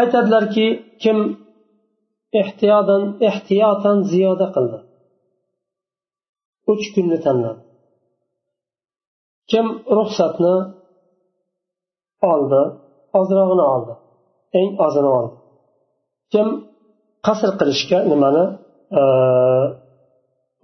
Aytadilarki 0.00 0.66
kim 1.02 1.18
ehtiyodan 2.40 3.02
ehtiyotan 3.28 3.98
ziyoda 4.12 4.46
qildi. 4.54 4.78
Uch 6.72 6.86
kunni 6.94 7.18
tanladi. 7.24 7.60
Kim 9.50 9.66
ruxsatni 9.96 10.54
oldi 12.32 12.62
ozrog'ini 13.18 13.64
oldi 13.74 13.92
eng 14.58 14.70
ozini 14.86 15.10
oldi. 15.18 15.34
Kim 16.32 16.46
qasr 17.26 17.50
qilishga 17.60 17.98
nimani 18.12 18.44
e, 19.00 19.02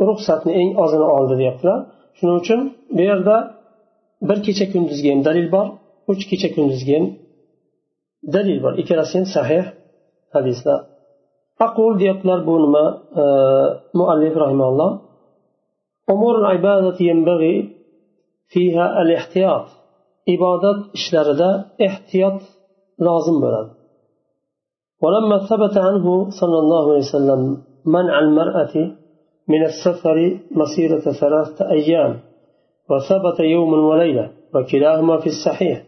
ruxsatni 0.08 0.52
eng 0.60 0.70
ozini 0.84 1.06
oldi 1.16 1.34
deyaptilar. 1.40 1.78
Shuning 2.16 2.36
uchun 2.42 2.60
bu 2.96 3.02
yerda 3.10 3.36
bir 4.28 4.38
kecha 4.46 4.66
kunduzga 4.72 5.08
ham 5.12 5.20
dalil 5.28 5.48
bor 5.54 5.66
uch 6.12 6.22
kecha 6.30 6.48
kunduzga 6.56 6.94
ham 6.98 7.06
dalil 8.34 8.58
bor. 8.64 8.72
Ikkalasi 8.82 9.14
ham 9.18 9.26
sahih 9.36 9.64
hadislar. 10.34 10.80
Aqul 11.66 11.92
deyaptilar 12.00 12.38
bu 12.48 12.54
nima 12.64 12.84
e, 13.22 13.24
muallif 13.98 14.34
rahimalloh 14.42 14.90
umur 16.14 16.34
ibadati 16.58 17.02
فيها 18.52 19.02
الاحتياط. 19.02 19.66
ibodat 20.34 20.78
ishlarida 20.98 21.50
ehtiyot 21.86 22.40
lozim 23.06 23.38
ولما 25.02 25.38
ثبت 25.50 25.74
عنه 25.86 26.06
صلى 26.40 26.58
الله 26.58 26.84
عليه 26.90 27.04
وسلم 27.08 27.40
منع 27.96 28.18
المرأة 28.18 28.74
من 29.48 29.62
السفر 29.70 30.16
مسيرة 30.60 31.04
ثلاثة 31.20 31.70
أيام 31.70 32.12
وثبت 32.90 33.40
يوم 33.40 33.72
وليلة 33.72 34.30
وكلاهما 34.54 35.16
في 35.22 35.26
الصحيح. 35.26 35.78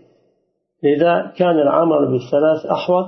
لذا 0.82 1.32
كان 1.38 1.56
العمل 1.66 2.02
بالثلاث 2.12 2.66
أحوط 2.76 3.06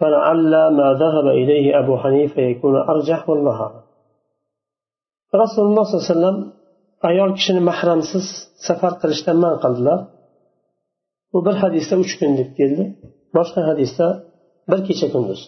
فلعل 0.00 0.52
ما 0.78 0.88
ذهب 1.02 1.26
إليه 1.26 1.78
أبو 1.78 1.96
حنيفة 1.96 2.42
يكون 2.42 2.76
أرجح 2.76 3.28
والله 3.28 3.62
أعلم. 3.62 3.84
رسول 5.42 5.64
الله 5.66 5.82
صلى 5.84 5.94
الله 5.94 6.06
عليه 6.10 6.14
وسلم 6.14 6.52
ayol 7.09 7.31
kishini 7.37 7.61
mahramsiz 7.69 8.25
safar 8.67 8.93
qilishdan 9.01 9.37
man 9.43 9.55
qildilar 9.63 9.99
bu 11.31 11.39
bir 11.45 11.55
hadisda 11.63 11.95
uch 12.03 12.13
kun 12.19 12.31
deb 12.39 12.49
keldi 12.59 12.83
boshqa 13.37 13.61
hadisda 13.69 14.07
bir 14.69 14.79
kecha 14.87 15.07
kunduz 15.13 15.41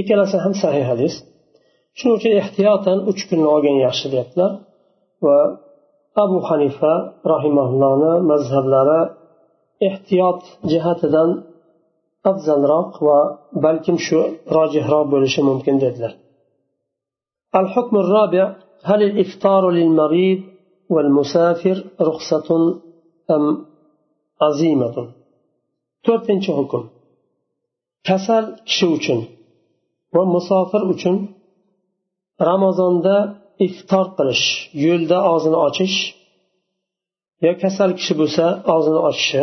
ikkalasi 0.00 0.36
ham 0.44 0.54
sahih 0.62 0.84
hadis 0.92 1.14
shuning 1.98 2.14
uchun 2.18 2.32
ehtiyotan 2.42 2.98
uch 3.10 3.22
kunni 3.28 3.46
olgan 3.54 3.76
yaxshi 3.86 4.06
deyaptilar 4.12 4.52
va 5.26 5.38
abu 6.24 6.38
hanifa 6.48 6.92
rahimaullohni 7.32 8.12
mazhablari 8.30 9.00
ehtiyot 9.88 10.40
jihatidan 10.70 11.30
afzalroq 12.30 12.90
va 13.06 13.18
balkim 13.64 13.96
shu 14.06 14.18
rojihroq 14.56 15.04
bo'lishi 15.12 15.40
mumkin 15.50 15.76
dedilar 15.86 16.14
الحكم 17.60 17.94
الرابع 18.04 18.44
هل 18.90 19.00
الإفطار 19.08 19.62
للمريض 19.70 20.40
والمسافر 20.94 21.76
رخصة 22.08 22.48
أم 23.34 23.44
عزيمة 24.44 24.96
to'rtinchi 26.06 26.50
hukm 26.58 26.82
kasal 28.08 28.44
kishi 28.68 28.86
uchun 28.96 29.20
va 30.14 30.22
musofir 30.34 30.82
uchun 30.92 31.16
ramazonda 32.48 33.16
iftor 33.66 34.06
qilish 34.18 34.44
yo'lda 34.84 35.18
og'zini 35.32 35.58
ochish 35.68 35.96
yo 37.44 37.52
kasal 37.62 37.90
kishi 37.98 38.14
bo'lsa 38.20 38.44
og'zini 38.74 39.00
ochishi 39.08 39.42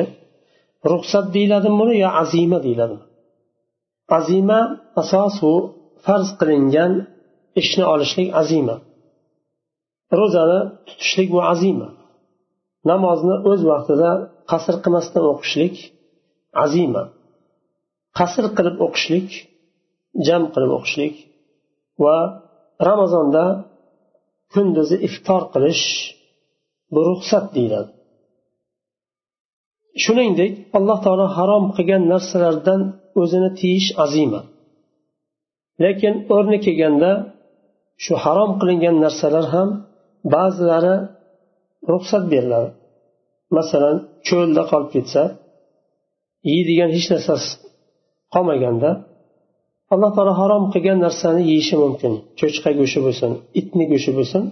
ruxsat 0.92 1.26
deyiladimi 1.36 1.78
buni 1.82 1.96
yo 2.04 2.10
azima 2.24 2.58
deyiladimi 2.66 3.06
azima 4.18 4.60
asosu 5.02 5.52
farz 6.06 6.28
qilingan 6.40 6.92
ishni 7.62 7.84
olishlik 7.94 8.30
azima 8.42 8.76
Ro'zani 10.21 10.61
tutishlik 10.89 11.29
bu 11.35 11.41
azima 11.53 11.89
namozni 12.91 13.37
o'z 13.51 13.61
vaqtida 13.71 14.11
qasr 14.51 14.75
qilmasdan 14.85 15.25
o'qishlik 15.33 15.77
azima. 16.65 17.03
Qasr 18.19 18.45
qilib 18.57 18.77
o'qishlik 18.87 19.29
jam 20.27 20.43
qilib 20.55 20.73
o'qishlik 20.79 21.15
va 22.05 22.17
ramazonda 22.89 23.45
kunduzi 24.53 24.97
iftor 25.09 25.43
qilish 25.55 25.85
bu 26.93 27.01
ruxsat 27.09 27.47
deyiladi. 27.57 27.91
Shuningdek 30.03 30.53
alloh 30.79 30.99
taolo 31.05 31.27
harom 31.37 31.65
qilgan 31.77 32.03
narsalardan 32.13 32.81
o'zini 33.21 33.51
tiyish 33.61 33.89
azima. 34.05 34.41
Lekin 35.83 36.15
o'rni 36.35 36.59
kelganda 36.67 37.11
shu 38.05 38.15
harom 38.25 38.51
qilingan 38.61 38.97
narsalar 39.05 39.47
ham 39.55 39.69
ba'zilari 40.35 40.95
ruxsat 41.93 42.25
beriladi. 42.33 42.71
Masalan 43.57 43.97
cho'lda 44.29 44.63
qolib 44.71 44.91
ketsa 44.97 45.23
yeydigan 46.51 46.91
hech 46.97 47.09
narsasi 47.15 47.49
qolmaganda 48.35 48.91
alloh 49.93 50.11
taolo 50.17 50.33
harom 50.41 50.65
qilgan 50.73 50.99
narsani 51.07 51.43
yeyishi 51.51 51.77
mumkin. 51.85 52.13
Cho'chqa 52.41 52.71
go'shti 52.79 53.01
bo'lsin 53.07 53.31
itni 53.61 53.85
go'shti 53.93 54.13
bo'lsin. 54.19 54.43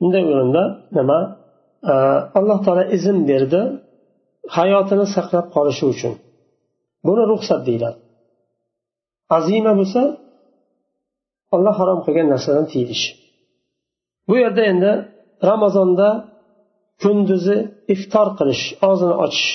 Bunday 0.00 0.24
o'rinda 0.32 0.62
nima? 0.98 1.18
Alloh 2.38 2.58
taolo 2.64 2.84
izn 2.96 3.16
berdi 3.30 3.60
hayotini 4.56 5.06
saqlab 5.16 5.46
qolishi 5.54 5.84
uchun. 5.92 6.12
Buni 7.06 7.22
ruxsat 7.32 7.60
deyiladi. 7.68 7.98
Azima 9.36 9.72
bo'lsa 9.80 10.02
olloh 11.54 11.74
harom 11.80 11.98
qilgan 12.06 12.26
narsadan 12.32 12.66
tiyilish 12.72 13.04
bu 14.28 14.34
yerda 14.42 14.62
endi 14.72 14.92
ramazonda 15.50 16.08
kunduzi 17.02 17.56
iftor 17.94 18.26
qilish 18.38 18.64
og'zini 18.88 19.14
ochish 19.24 19.50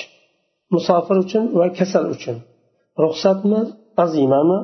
musofir 0.74 1.18
uchun 1.26 1.44
va 1.60 1.68
kasal 1.78 2.06
uchun 2.16 2.38
ruxsatmi 3.04 3.60
azimami 4.04 4.60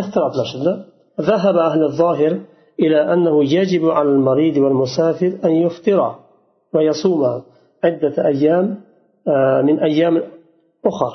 ixtiloflashildi 0.00 0.74
ذهب 1.30 1.56
أهل 1.68 1.82
الظاهر 1.90 2.32
إلى 2.82 2.98
أنه 3.12 3.44
يجب 3.44 3.84
على 3.96 4.08
المريض 4.08 4.56
والمسافر 4.56 5.32
أن 5.44 5.50
يفطر 5.64 6.00
ويصوم 6.74 7.22
عدة 7.84 8.26
أيام 8.32 8.66
من 9.66 9.76
أيام 9.80 10.14
أخر 10.90 11.12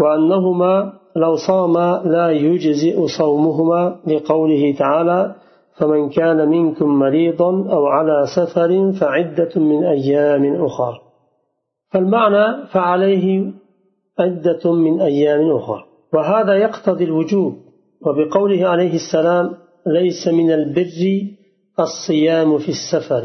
وأنهما 0.00 0.74
لو 1.16 1.36
صام 1.48 1.76
لا 2.14 2.26
يجزئ 2.30 3.06
صومهما 3.06 3.82
لقوله 4.06 4.74
تعالى 4.82 5.34
فمن 5.78 6.10
كان 6.10 6.48
منكم 6.48 6.86
مريضا 6.86 7.50
أو 7.72 7.86
على 7.86 8.26
سفر 8.36 8.92
فعدة 9.00 9.60
من 9.60 9.84
أيام 9.84 10.64
أخر. 10.64 11.00
فالمعنى 11.92 12.66
فعليه 12.66 13.52
عدة 14.18 14.72
من 14.72 15.00
أيام 15.00 15.50
أخر. 15.56 15.84
وهذا 16.12 16.54
يقتضي 16.54 17.04
الوجوب 17.04 17.54
وبقوله 18.06 18.68
عليه 18.68 18.94
السلام 18.94 19.54
ليس 19.86 20.28
من 20.28 20.50
البر 20.50 21.02
الصيام 21.80 22.58
في 22.58 22.68
السفر. 22.68 23.24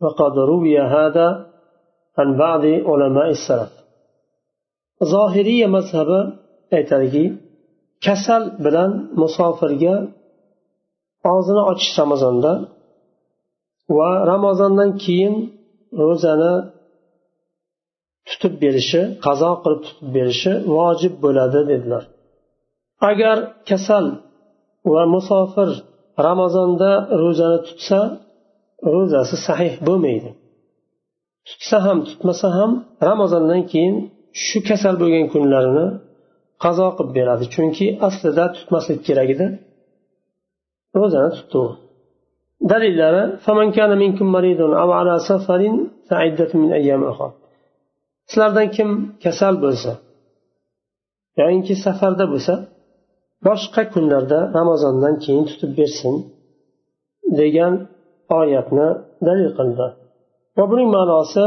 وقد 0.00 0.38
روي 0.38 0.80
هذا 0.80 1.46
عن 2.18 2.38
بعض 2.38 2.64
علماء 2.64 3.28
السلف. 3.30 3.72
ظاهرية 5.04 5.66
مذهب 5.66 6.10
aytadiki 6.78 7.24
kasal 8.04 8.42
bilan 8.64 8.90
musofirga 9.20 9.94
og'zini 11.32 11.62
ochish 11.70 11.92
ramazonda 12.00 12.52
va 13.96 14.10
ramazondan 14.32 14.90
keyin 15.04 15.34
ro'zani 16.02 16.54
tutib 18.28 18.54
berishi 18.62 19.00
qazo 19.26 19.50
qilib 19.62 19.80
tutib 19.86 20.08
berishi 20.16 20.52
vojib 20.76 21.14
bo'ladi 21.24 21.60
dedilar. 21.70 22.02
Agar 23.10 23.36
kasal 23.68 24.06
va 24.92 25.02
musofir 25.14 25.70
ramazonda 26.26 26.90
ro'zani 27.22 27.58
tutsa 27.68 27.98
ro'zasi 28.94 29.36
sahih 29.46 29.74
bo'lmaydi. 29.86 30.30
Tutsa 31.48 31.76
ham 31.86 31.98
tutmasa 32.08 32.48
ham 32.58 32.70
ramazondan 33.08 33.62
keyin 33.72 33.94
shu 34.44 34.58
kasal 34.68 34.94
bo'lgan 35.02 35.26
kunlarini 35.34 35.86
qazo 36.64 36.86
qilib 36.96 37.12
beradi. 37.18 37.44
Chunki 37.54 37.86
aslida 38.08 38.44
tutmaslik 38.56 39.00
kerak 39.08 39.28
edi. 39.34 39.46
Ro'zani 40.98 41.30
tutdi 41.38 41.56
u. 41.64 41.66
Dalillari 42.70 43.24
sizlardan 48.30 48.68
kim 48.76 48.88
kasal 49.24 49.54
bo'lsa 49.64 49.92
yoinki 51.40 51.74
safarda 51.84 52.24
bo'lsa 52.32 52.54
boshqa 53.46 53.82
kunlarda 53.94 54.38
ramazondan 54.58 55.14
keyin 55.24 55.44
tutib 55.50 55.70
bersin 55.78 56.14
degan 57.40 57.72
oyatni 58.40 58.88
dalil 59.26 59.50
qildi. 59.58 59.86
Va 60.56 60.64
buning 60.70 60.88
ma'nosi 60.96 61.46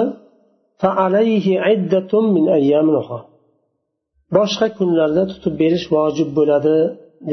boshqa 4.38 4.68
kunlarda 4.78 5.24
tutib 5.32 5.54
berish 5.62 5.86
vojib 5.96 6.30
bo'ladi 6.38 6.76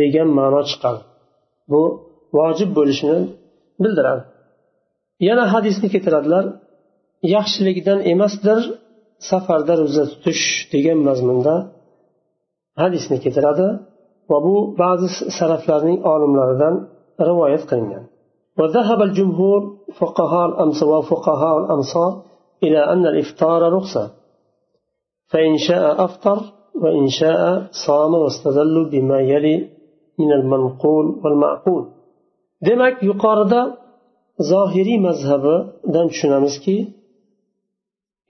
degan 0.00 0.28
ma'no 0.38 0.60
chiqadi. 0.70 1.00
bu 1.71 1.81
vojib 2.37 2.69
bo'lishini 2.77 3.19
bildiradi 3.83 4.23
yana 5.27 5.43
hadisni 5.53 5.87
keltiradilar 5.93 6.45
yaxshiligidan 7.35 7.99
emasdir 8.13 8.59
safarda 9.29 9.73
ro'za 9.81 10.03
tutish 10.11 10.45
degan 10.73 10.99
mazmunda 11.07 11.55
hadisni 12.83 13.17
keltiradi 13.23 13.67
va 14.29 14.37
bu 14.45 14.55
ba'zi 14.81 15.07
saraflarning 15.37 15.99
olimlaridan 16.13 16.75
rivoyat 17.29 17.63
qilingan 17.71 18.05
وذهب 18.59 19.01
الجمهور 19.01 19.77
فقهاء 19.99 20.45
الأمصار 20.49 20.89
وفقهاء 20.89 21.55
الأمصار 21.63 22.11
إلى 22.63 22.79
أن 22.93 23.05
الإفطار 23.05 23.73
رخصة 23.77 24.11
فإن 25.31 25.57
شاء 25.57 26.03
أفطر 26.05 26.37
وإن 26.83 27.07
شاء 27.07 27.41
صام 27.85 28.13
واستدلوا 28.13 28.85
بما 28.89 29.19
يلي 29.21 29.55
من 29.57 29.59
المنقول 29.59 29.59
والمعقول 29.59 29.72
demak 32.66 32.94
yuqorida 33.08 33.60
zohiriy 34.50 34.98
mazhabidan 35.06 36.06
tushunamizki 36.10 36.76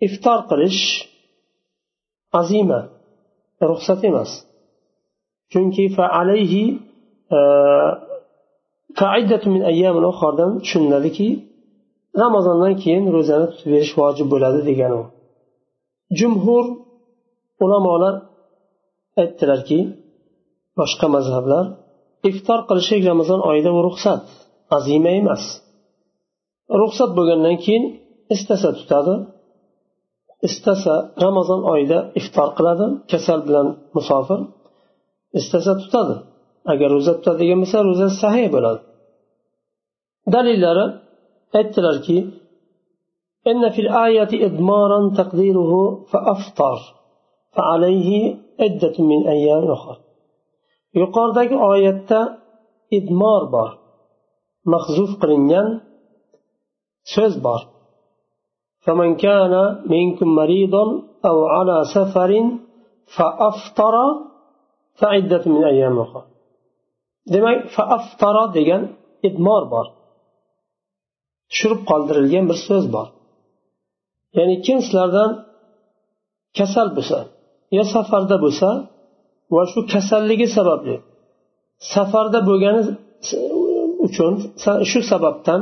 iftor 0.07 0.39
qilish 0.51 0.83
azima 2.41 2.81
ruxsat 3.71 4.01
emas. 4.11 4.31
Chunki 5.53 5.85
faalayhi 5.97 6.65
e, 7.37 7.39
tushuniladiki 10.65 11.29
ramazondan 12.23 12.75
keyin 12.83 13.05
ro'zani 13.17 13.47
tutib 13.53 13.69
berish 13.75 13.93
vojib 14.01 14.27
bo'ladi 14.33 14.61
degan 14.71 14.93
u. 15.01 15.03
Jumhur 16.19 16.65
ulamolar 17.65 18.15
aytdilarki 19.21 19.79
boshqa 20.80 21.08
mazhablar 21.16 21.66
iftor 22.30 22.60
qilishlik 22.70 23.02
ramazon 23.12 23.40
oyida 23.50 23.70
u 23.78 23.80
ruxsat 23.88 24.24
azima 24.78 25.12
emas 25.22 25.44
ruxsat 26.82 27.12
bo'lgandan 27.18 27.56
keyin 27.64 27.84
istasa 28.36 28.70
tutadi 28.80 29.16
istasa 30.48 30.94
ramazon 31.26 31.62
oyida 31.74 32.00
iftor 32.20 32.50
qiladi 32.58 32.86
kasal 33.12 33.40
bilan 33.48 33.68
musofir 33.96 34.40
istasa 35.40 35.72
tutadi 35.82 36.16
agar 36.72 36.90
ro'za 36.96 37.14
tutadigan 37.18 37.60
bo'lsa 37.64 37.78
ro'za 37.90 38.08
sahih 38.22 38.48
bo'ladi 38.56 38.82
dalillari 40.34 40.86
aytdilarki 41.60 42.18
إن 43.48 43.70
في 43.70 43.82
الآية 43.82 44.46
إضمارا 44.48 45.00
تقديره 45.22 45.72
فأفطر 46.12 46.78
فعليه 47.56 48.10
عدة 48.60 48.96
من 49.00 49.28
أيام 49.28 49.72
أخرى 49.72 49.98
yuqoridagi 51.00 51.56
oyatda 51.72 52.20
idmor 52.98 53.44
bor 53.54 53.70
mahzuf 54.74 55.12
qilingan 55.22 55.68
so'z 57.14 57.36
bor 57.48 57.62
فمن 58.86 59.10
كان 59.26 59.54
منكم 59.94 60.30
مريضا 60.42 60.84
أو 61.30 61.38
على 61.56 61.78
سفر 61.96 62.32
فأفطر 63.16 63.96
فعدة 65.00 65.44
من 65.54 65.64
أيام 65.74 65.96
أخرى 66.06 66.24
demak 67.34 67.60
faaftara 67.76 68.46
degan 68.58 68.82
idmor 69.28 69.64
bor 69.74 69.86
tushirib 71.50 71.82
qoldirilgan 71.90 72.46
bir 72.50 72.58
so'z 72.68 72.86
bor 72.96 73.08
ya'ni 74.38 74.56
kim 74.66 74.78
sizlardan 74.86 75.32
kasal 76.58 76.88
bo'lsa 76.98 77.20
yo 77.78 77.84
safarda 77.94 78.36
bo'lsa 78.44 78.70
va 79.55 79.63
shu 79.73 79.81
kasalligi 79.93 80.47
sababli 80.57 80.97
safarda 81.95 82.39
bo'lgani 82.49 82.83
uchun 84.07 84.33
shu 84.91 85.01
sababdan 85.13 85.61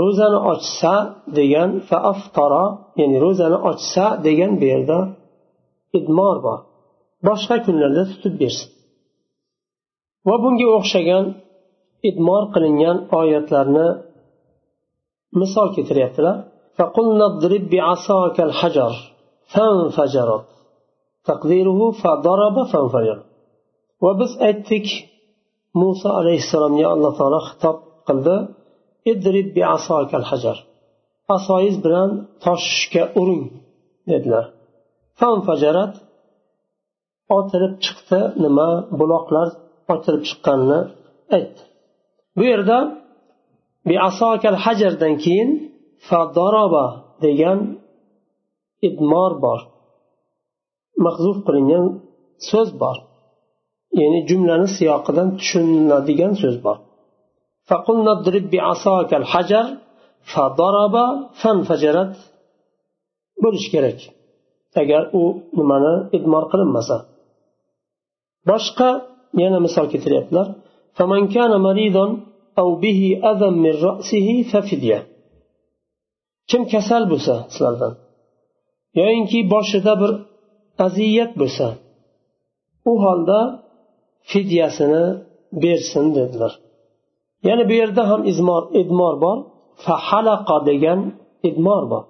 ro'zani 0.00 0.38
ochsa 0.52 0.94
degan 1.38 1.70
faaftara 1.88 2.64
ya'ni 3.00 3.16
ro'zani 3.24 3.58
ochsa 3.70 4.04
degan 4.26 4.52
bu 4.60 4.64
yerda 4.72 4.98
idmor 5.98 6.36
bor. 6.46 6.58
Boshqa 7.26 7.56
kunlarda 7.66 8.02
tutib 8.12 8.34
bersin. 8.42 8.68
Va 10.28 10.36
bunga 10.44 10.68
o'xshagan 10.78 11.24
idmor 12.08 12.42
qilingan 12.54 12.96
oyatlarni 13.20 13.88
misol 15.40 15.68
keltiryaptilar. 15.76 16.36
Va 24.04 24.12
biz 24.20 24.32
aytdik 24.48 24.86
muso 25.80 26.08
alayhissalomga 26.20 26.86
alloh 26.94 27.12
taolo 27.18 27.40
xitob 27.48 27.78
qildi 28.08 28.36
idrib 29.12 29.48
bi 29.56 29.62
asokal 29.76 30.24
hajar. 30.30 30.56
Asoyiz 31.36 31.76
bilan 31.84 32.10
toshga 32.44 33.04
uring 33.20 33.44
dedilar. 34.10 34.44
Otilib 37.38 37.74
chiqdi 37.84 38.20
nima 38.44 38.68
buloqlar 38.98 39.48
otilib 39.94 40.22
chiqqanini 40.28 40.80
aytdi. 41.36 41.62
Bu 42.36 42.44
yerda 42.52 42.78
hajardan 44.66 45.14
keyin 45.24 45.50
fadoroba 46.08 46.86
degan 47.24 47.58
idmor 48.88 49.32
bor. 49.44 49.60
Mahzuf 51.04 51.38
qilingan 51.46 51.84
so'z 52.50 52.68
bor. 52.82 52.96
Ya'ni 54.00 54.20
jumlani 54.28 54.68
siyoqidan 54.76 55.28
tushuniladigan 55.38 56.32
so'z 56.42 56.56
bor. 56.66 56.78
Bo'lishi 63.42 63.68
kerak. 63.74 63.98
Agar 64.82 65.02
u 65.20 65.22
nimani 65.58 65.94
idmor 66.16 66.44
qilinmasa. 66.52 66.96
Boshqa 68.50 68.90
yana 69.42 69.58
misol 69.66 69.86
keltiryaptilar. 69.92 70.46
Kim 76.50 76.62
kasal 76.72 77.02
bo'lsa 77.12 77.34
sizlardan 77.52 77.92
yoyinki 79.00 79.38
boshida 79.54 79.92
bir 80.02 80.12
aziyat 80.86 81.32
bo'lsa 81.40 81.66
u 82.90 82.92
holda 83.04 83.40
fidyasini 84.30 85.04
bersin 85.62 86.06
dedilar. 86.16 86.52
Yana 87.48 87.64
bu 87.68 87.74
yerda 87.80 88.02
ham 88.10 88.20
izmor 88.32 88.62
idmor 88.80 89.14
bor. 89.24 89.38
Fahalaqa 89.84 90.56
degan 90.68 91.00
idmor 91.48 91.82
bor. 91.92 92.04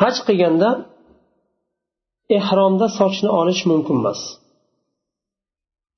Haj 0.00 0.16
qilganda 0.26 0.70
ehromda 2.38 2.86
sochni 2.98 3.30
olish 3.40 3.62
mumkin 3.70 3.96
emas. 4.02 4.20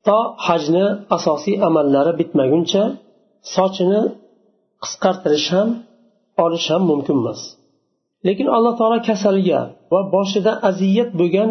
To 0.06 0.18
hajni 0.46 0.86
asosiy 1.16 1.56
amallari 1.68 2.12
bitmaguncha 2.20 2.82
sochini 3.54 4.00
qisqartirish 4.82 5.48
ham 5.54 5.68
olish 6.44 6.66
ham 6.72 6.82
mumkin 6.90 7.16
emas. 7.22 7.40
Lekin 8.26 8.46
alloh 8.56 8.74
taolo 8.78 8.98
kasalga 9.08 9.60
va 9.93 10.01
boshida 10.15 10.51
aziyat 10.69 11.09
bo'lgan 11.19 11.49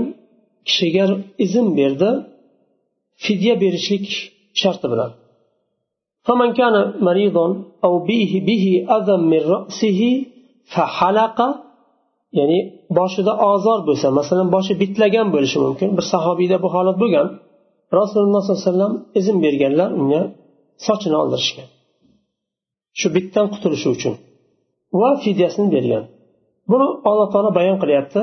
kishiga 0.68 1.04
izn 1.44 1.66
berdi 1.78 2.10
fidya 3.24 3.54
berishlik 3.62 4.06
sharti 4.62 4.88
bilan 4.94 5.12
فمن 6.26 6.50
كان 6.60 6.74
مريضا 7.08 7.46
أو 7.86 7.92
به 8.08 8.32
به 8.48 8.64
أذى 8.96 9.16
من 9.32 9.42
رأسه 9.54 10.00
فحلق 10.74 11.38
ya'ni 12.38 12.58
boshida 12.98 13.32
ozor 13.50 13.78
bo'lsa 13.88 14.06
masalan 14.18 14.48
boshi 14.54 14.72
bitlagan 14.82 15.26
bo'lishi 15.34 15.58
mumkin 15.66 15.88
bir 15.96 16.04
sahobiyda 16.12 16.56
bu 16.64 16.68
holat 16.74 16.96
bo'lgan 17.02 17.26
rasululloh 17.98 18.40
sollallohu 18.42 18.62
alayhi 18.62 18.70
vasallam 18.70 18.94
izn 19.20 19.36
berganlar 19.44 19.90
unga 20.00 20.22
sochini 20.86 21.16
oldirishgan 21.22 21.68
shu 23.00 23.08
bitdan 23.16 23.46
qutulishi 23.54 23.88
uchun 23.96 24.14
va 25.00 25.10
fidyasini 25.24 25.68
bergan 25.76 26.04
Buni 26.71 26.87
alloh 27.09 27.27
taolo 27.33 27.49
bayon 27.59 27.77
qilyapti. 27.83 28.21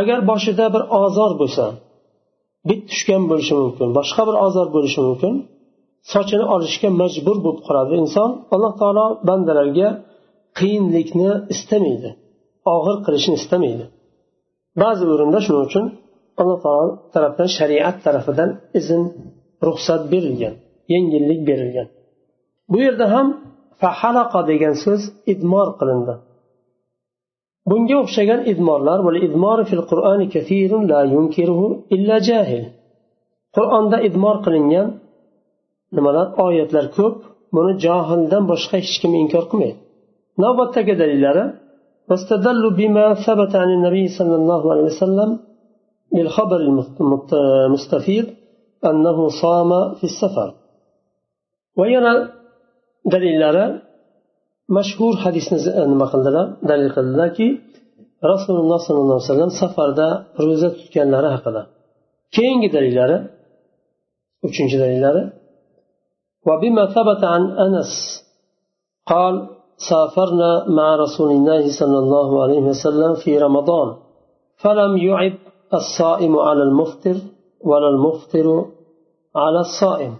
Agar 0.00 0.18
boshida 0.30 0.66
bir 0.74 0.82
ozor 1.02 1.32
bo'lsa 1.40 1.64
bit 2.68 2.80
tushgan 2.90 3.22
bo'lishi 3.30 3.54
mumkin 3.62 3.88
boshqa 3.98 4.22
bir 4.28 4.36
ozor 4.46 4.66
bo'lishi 4.76 5.00
mumkin 5.08 5.34
sochini 6.12 6.44
olishga 6.54 6.88
majbur 7.02 7.36
bo'lib 7.44 7.60
qoladi. 7.66 7.92
Inson 8.02 8.30
alloh 8.54 8.72
taolo 8.80 9.06
bandalarga 9.28 9.88
qiyinlikni 10.58 11.30
istamaydi 11.54 12.10
og'ir 12.74 12.96
qilishni 13.06 13.34
istamaydi. 13.40 13.84
Ba'zi 14.82 15.04
o'rinda 15.12 15.38
shuning 15.46 15.64
uchun 15.68 15.84
alloh 16.40 16.58
taolo 16.66 16.90
tarafdan 17.14 17.48
shariat 17.58 17.96
tarafidan 18.04 18.50
izn 18.80 19.02
ruxsat 19.66 20.02
berilgan 20.12 20.54
yengillik 20.92 21.40
berilgan. 21.48 21.88
Bu 22.72 22.78
yerda 22.86 23.06
ham 23.14 23.26
fahalaqa 23.82 24.40
degan 24.50 24.74
so'z 24.84 25.02
idmor 25.32 25.68
qilindi. 25.80 26.14
Bunga 27.70 27.96
o'xshagan 28.02 28.40
idmorlar 28.52 28.98
fil 29.70 29.82
qur'oni 29.90 30.26
kathirun 30.34 30.82
la 30.92 31.00
yunkiruhu 31.14 31.66
illa 31.94 32.16
jahil 32.28 32.64
qur'onda 33.56 33.96
idmor 34.08 34.36
qilingan 34.44 34.88
nimalar 35.96 36.26
oyatlar 36.46 36.86
ko'p 36.96 37.16
buni 37.56 37.72
johildan 37.84 38.44
boshqa 38.52 38.74
hech 38.82 38.96
kim 39.02 39.12
inkor 39.22 39.44
qilmaydi 39.50 39.78
navbatdagi 40.42 40.94
dalillari 41.02 41.44
واستدلوا 42.10 42.72
بما 42.80 43.06
ثبت 43.26 43.52
عن 43.62 43.70
النبي 43.76 44.04
صلى 44.18 44.34
الله 44.40 44.62
عليه 44.72 44.84
وسلم 44.90 45.30
بالخبر 46.14 46.60
المستفيض 47.66 48.26
أنه 48.90 49.18
صام 49.42 49.70
في 49.98 50.04
السفر 50.10 50.48
ويرى 51.78 52.12
dalillari 53.12 53.66
mashhur 54.77 55.13
hadisni 55.23 55.57
nima 55.93 56.05
qildilar 56.13 56.45
dalil 56.69 56.89
qildilarki 56.95 57.47
rasululloh 58.33 58.79
sollallohu 58.87 59.17
alayhi 59.17 59.29
vasallam 59.31 59.51
safarda 59.61 60.07
ro'za 60.45 60.69
tutganlari 60.79 61.29
haqida 61.35 61.61
keyingi 62.35 62.69
dalillari 62.75 63.17
uchinchi 64.47 64.77
dalillari 64.83 65.23
وبما 66.49 66.83
ثبت 66.95 67.21
عن 67.33 67.43
أنس 67.65 67.91
قال 69.11 69.35
سافرنا 69.89 70.51
مع 70.77 70.87
رسول 71.03 71.29
الله 71.37 71.63
صلى 71.79 71.97
الله 72.03 72.29
عليه 72.43 72.63
وسلم 72.71 73.11
في 73.23 73.31
رمضان 73.45 73.87
فلم 74.63 74.91
يعب 75.09 75.35
الصائم 75.79 76.33
على 76.47 76.63
المفطر 76.69 77.17
ولا 77.69 77.87
المفطر 77.93 78.47
على 79.43 79.59
الصائم 79.67 80.13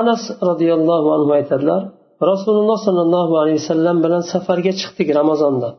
anas 0.00 0.22
roziyallohu 0.48 1.08
anhu 1.16 1.30
aytadilar 1.38 1.82
rasululloh 2.31 2.77
sollallohu 2.87 3.33
alayhi 3.41 3.59
vasallam 3.61 3.97
bilan 4.03 4.23
safarga 4.33 4.71
chiqdik 4.81 5.07
ramazonda. 5.19 5.69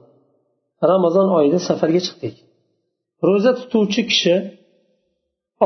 Ramazon 0.92 1.28
oyida 1.38 1.58
safarga 1.68 2.00
chiqdik. 2.06 2.34
Ro'za 3.28 3.52
tutuvchi 3.60 4.02
kishi 4.10 4.34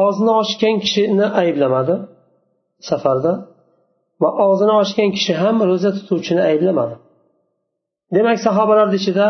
og'zini 0.05 0.33
ochgan 0.43 0.75
kishini 0.85 1.27
ayblamadi 1.43 1.95
safarda 2.91 3.33
va 4.23 4.31
og'zini 4.47 4.75
ochgan 4.83 5.11
kishi 5.17 5.33
ham 5.43 5.57
ro'za 5.71 5.91
tutuvchini 5.99 6.43
ayblamadi. 6.51 6.97
Demak 8.17 8.39
sahobalarni 8.47 8.97
ichida 9.01 9.27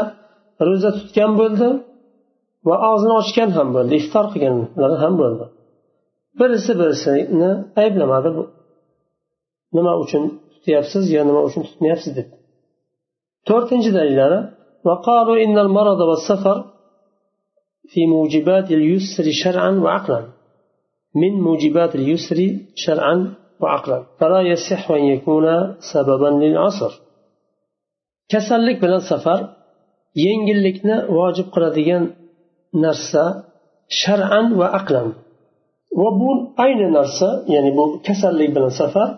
ro'za 0.68 0.90
tutgan 0.98 1.32
bo'ldi 1.40 1.68
va 2.68 2.76
og'zini 2.90 3.14
ochgan 3.22 3.50
ham 3.56 3.68
bo'ldi 3.76 3.92
iftor 4.00 4.24
qilganlar 4.32 4.92
ham 5.02 5.14
bo'ldi. 5.22 5.44
Birisi 6.38 6.72
birisini 6.80 7.50
ayblamadi. 7.82 8.28
Nima 9.76 9.92
uchun 10.04 10.24
tutyapsiz 10.67 11.03
yo 11.15 11.21
nima 11.29 11.41
uchun 11.47 11.61
tutmayapsiz 11.69 12.11
deb 12.17 12.27
to'rtinchi 13.47 13.91
dalillari 13.99 14.39
وقالوا 14.87 15.37
إن 15.45 15.57
المرض 15.65 15.99
والسفر 16.09 16.57
في 17.91 18.01
موجبات 18.15 18.67
اليسر 18.77 19.25
شرعا 19.43 19.71
وعقلا 19.83 20.21
من 21.21 21.33
موجبات 21.47 21.91
اليسر 21.99 22.39
شرعا 22.83 23.15
وعقلا 23.61 23.99
فلا 24.19 24.41
يصح 24.51 24.91
أن 24.91 25.03
يكون 25.13 25.45
سببا 25.91 26.29
للعصر 26.43 26.91
kasallik 28.33 28.77
bilan 28.83 29.03
safar 29.11 29.39
yengillikni 30.25 30.97
vojib 31.17 31.47
qiladigan 31.53 32.03
narsa 32.85 33.23
shar'an 34.01 34.45
va 34.59 34.67
aqlan 34.79 35.07
va 36.01 36.09
bu 36.19 36.29
ayni 36.65 36.87
narsa 36.97 37.29
ya'ni 37.53 37.71
bu 37.77 37.83
kasallik 38.07 38.49
bilan 38.55 38.73
safar 38.81 39.09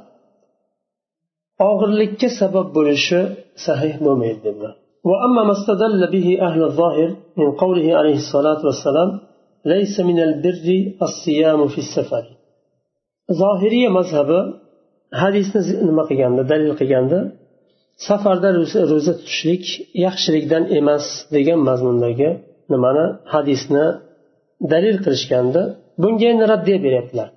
og'irlikka 1.69 2.27
sabab 2.39 2.67
bo'lishi 2.77 3.19
sahih 3.65 3.93
bo'lmaydi 4.05 4.41
dedilar 4.47 4.75
وأما 5.09 5.41
ما 5.49 5.53
استدل 5.59 6.01
به 6.15 6.27
أهل 6.47 6.61
الظاهر 6.69 7.09
من 7.39 7.49
قوله 7.61 7.87
عليه 7.99 8.17
الصلاة 8.23 8.61
والسلام 8.67 9.09
ليس 9.73 9.95
من 10.09 10.17
البر 10.27 10.67
الصيام 11.07 11.59
في 11.73 11.79
السفر 11.85 12.23
ظاهرية 13.41 13.89
مذهب 13.99 14.29
hadisni 15.21 15.61
nima 15.89 16.03
qilganda 16.09 16.41
dalil 16.51 16.71
qilganda 16.79 17.19
safarda 18.07 18.49
ro'za 18.91 19.13
tutishlik 19.19 19.65
yaxshilikdan 20.05 20.63
emas 20.79 21.05
degan 21.35 21.59
mazmundagi 21.69 22.29
nimani 22.73 23.05
hadisni 23.33 23.85
dalil 24.73 24.97
qilishganda 25.05 25.61
bunga 26.03 26.25
endi 26.33 26.45
raddiya 26.53 26.77
beryaptilar 26.85 27.29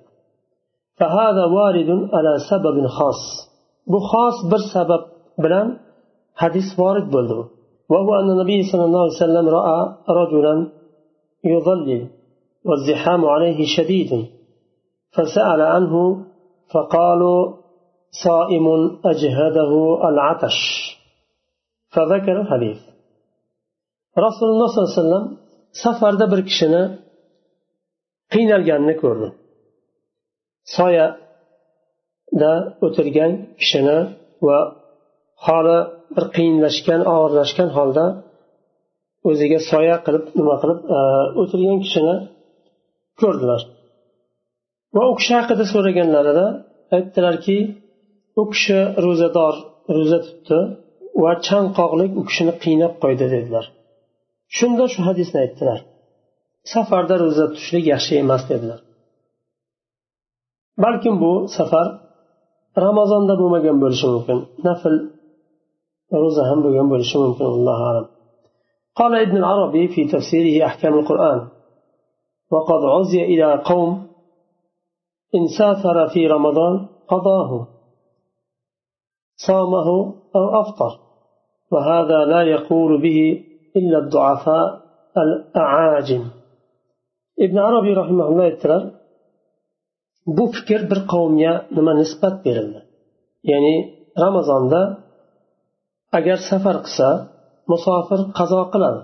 bu 3.92 3.98
xos 4.10 4.36
bir 4.50 4.62
sabab 4.74 5.02
bilan 5.44 5.68
hadis 6.42 6.68
vorid 6.80 7.08
bo'ldi. 7.16 7.34
وهو 7.92 8.10
أن 8.20 8.28
النبي 8.34 8.58
صلى 8.70 8.84
الله 8.84 9.02
عليه 9.04 9.22
وسلم 9.24 9.46
رأى 9.48 9.80
رجلا 10.20 10.54
يظلل 11.52 12.08
والزحام 12.68 13.22
عليه 13.34 13.58
شديد 13.76 14.10
فسأل 15.14 15.60
عنه 15.74 15.94
فقالوا 16.72 17.40
صائم 18.26 18.66
أجهده 19.04 19.72
العطش 20.08 20.58
فذكر 21.94 22.40
الحديث 22.40 22.80
رسول 24.26 24.48
الله 24.52 24.66
صلى 24.66 24.82
الله 24.82 24.92
عليه 24.92 25.02
وسلم 25.02 25.44
safarda 25.84 26.26
bir 26.32 26.40
kishini 26.48 26.82
qiynalganini 28.32 28.94
ko'rdi. 29.02 29.28
Soya 30.76 31.06
da 32.42 32.52
o'tirgan 32.86 33.32
kishini 33.60 33.98
va 34.46 34.58
holi 35.46 35.78
bir 36.14 36.24
qiyinlashgan 36.36 37.00
og'irlashgan 37.14 37.68
holda 37.76 38.04
o'ziga 39.28 39.58
soya 39.70 39.96
qilib 40.06 40.24
nima 40.38 40.56
qilib 40.62 40.80
e, 40.96 40.98
o'tirgan 41.40 41.78
kishini 41.84 42.14
ko'rdilar. 43.20 43.60
Va 44.96 45.02
u 45.10 45.12
kishi 45.18 45.32
haqida 45.38 45.64
so'raganlarida 45.72 46.46
aytdilarki 46.96 47.58
u 48.40 48.42
kishi 48.52 48.78
ro'zador 49.04 49.54
ro'za 49.96 50.18
tutdi 50.26 50.58
va 51.22 51.32
chanqoqlik 51.48 52.12
u 52.20 52.22
kishini 52.28 52.54
qiynab 52.64 52.94
qo'ydi 53.02 53.26
dedilar. 53.34 53.64
Shunda 54.56 54.84
shu 54.92 55.00
hadisni 55.08 55.38
aytdilar. 55.44 55.78
Safarda 56.72 57.14
ro'za 57.24 57.44
tutishlik 57.52 57.84
yaxshi 57.92 58.12
emas 58.24 58.42
dedilar. 58.50 58.80
Balkim 60.84 61.14
bu 61.22 61.32
safar 61.56 61.86
ramazonda 62.86 63.34
bo'lmagan 63.40 63.76
bo'lishi 63.82 64.06
mumkin. 64.14 64.38
Nafl 64.66 64.94
ro'za 66.22 66.42
ham 66.48 66.58
bo'lgan 66.64 66.86
bo'lishi 66.92 67.16
mumkin 67.24 67.46
allohu 67.56 67.84
alam. 67.92 68.06
قال 69.00 69.12
ابن 69.26 69.36
العربي 69.36 69.88
في 69.88 70.04
تفسيره 70.04 70.66
أحكام 70.66 70.94
القرآن 70.98 71.40
وقد 72.52 72.80
عزي 72.84 73.22
إلى 73.32 73.62
قوم 73.70 74.06
إن 75.34 75.42
سافر 75.58 76.08
في 76.12 76.26
رمضان 76.26 76.86
قضاه 77.08 77.66
صامه 79.36 79.88
أو 80.36 80.60
أفطر 80.60 80.92
وهذا 81.72 82.24
لا 82.24 82.42
يقول 82.42 83.02
به 83.02 83.44
إلا 83.76 83.98
الضعفاء 83.98 84.80
الأعاجم 85.16 86.24
ابن 87.40 87.58
عربي 87.58 87.94
رحمه 87.94 88.28
الله 88.28 88.44
يترى 88.44 88.90
bu 90.36 90.44
fikr 90.54 90.80
bir 90.90 91.00
qavmga 91.12 91.52
nima 91.76 91.92
nisbat 92.00 92.36
berildi? 92.46 92.80
Ya'ni 93.50 93.74
ramazonda 94.24 94.80
agar 96.18 96.38
safar 96.50 96.76
qilsa 96.86 97.08
musofir 97.70 98.20
qazo 98.38 98.60
qiladi. 98.72 99.00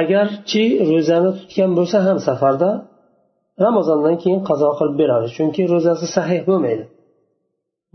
Agarchi 0.00 0.64
ro'zani 0.90 1.30
tutgan 1.38 1.70
bo'lsa 1.78 1.98
ham 2.06 2.18
safarda 2.28 2.70
ramazondan 3.64 4.16
keyin 4.22 4.40
qazo 4.50 4.68
qilib 4.78 4.96
beradi 5.02 5.26
chunki 5.36 5.62
ro'zasi 5.72 6.06
sahih 6.16 6.40
bo'lmaydi. 6.48 6.84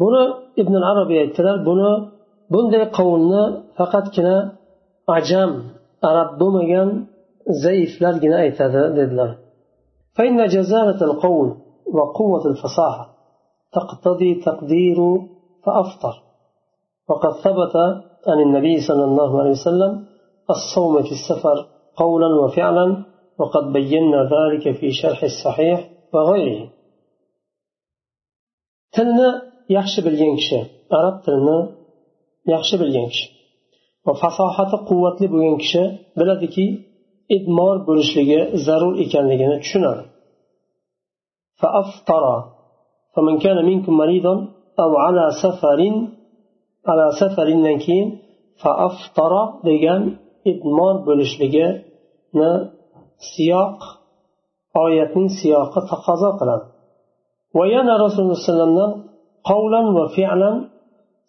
Buni 0.01 0.23
ibn 0.61 0.73
arabiy 0.91 1.19
aytdilar 1.23 1.57
buni 1.69 1.91
bunday 2.53 2.83
qavmni 2.97 3.43
faqatgina 3.77 4.37
ajam 5.17 5.51
arab 6.09 6.29
bo'lmagan 6.41 6.89
zaiflargina 7.63 8.37
aytadi 8.45 8.81
dedilar. 8.97 9.31
فإن 10.15 10.45
جزالة 10.47 11.01
القول 11.01 11.57
وقوة 11.93 12.45
الفصاحة 12.47 13.15
تقتضي 13.71 14.35
تقدير 14.35 14.97
فأفطر. 15.65 16.15
وقد 17.09 17.31
ثبت 17.31 17.75
عن 18.27 18.39
النبي 18.45 18.81
صلى 18.81 19.03
الله 19.03 19.39
عليه 19.39 19.49
وسلم 19.49 20.05
الصوم 20.49 21.03
في 21.03 21.11
السفر 21.11 21.67
قولا 21.95 22.27
وفعلا 22.43 23.05
وقد 23.39 23.73
بينا 23.73 24.29
ذلك 24.35 24.77
في 24.79 24.91
شرح 24.91 25.23
الصحيح 25.23 25.89
وغيره. 26.13 26.69
tilni 28.95 29.29
yaxshi 29.77 29.99
bilgan 30.07 30.31
kishi 30.39 30.59
arab 30.97 31.15
tilini 31.25 31.59
yaxshi 32.53 32.75
bilgan 32.81 33.07
kishi 33.11 33.27
va 34.05 34.13
fasohati 34.21 34.77
quvvatli 34.89 35.27
idmor 37.36 37.76
bo'lishligi 37.88 38.40
zarur 38.66 38.94
ekanligini 39.04 39.56
tushunadi 39.64 40.02
فمن 43.14 43.34
كان 43.44 43.58
منكم 43.70 43.92
مريضا 44.02 44.34
أو 44.82 44.90
على 45.04 45.24
سفر 45.42 45.80
على 46.90 47.06
سفر 47.20 47.48
keyin 47.84 48.08
فأفطر 48.62 49.32
degan 49.68 50.02
idmor 50.50 50.94
bo'lishligini 51.06 52.52
siyoq 53.30 53.78
oyatning 54.84 55.28
siyoqi 55.38 55.80
taqozo 55.90 56.30
qiladi 56.40 56.66
va 57.56 57.64
yana 57.74 57.94
rasululloh 58.04 58.36
alayhi 58.36 58.48
vasallamdan 58.48 58.90
qavlan 59.48 59.86
va 59.96 60.04
fi'lan 60.16 60.56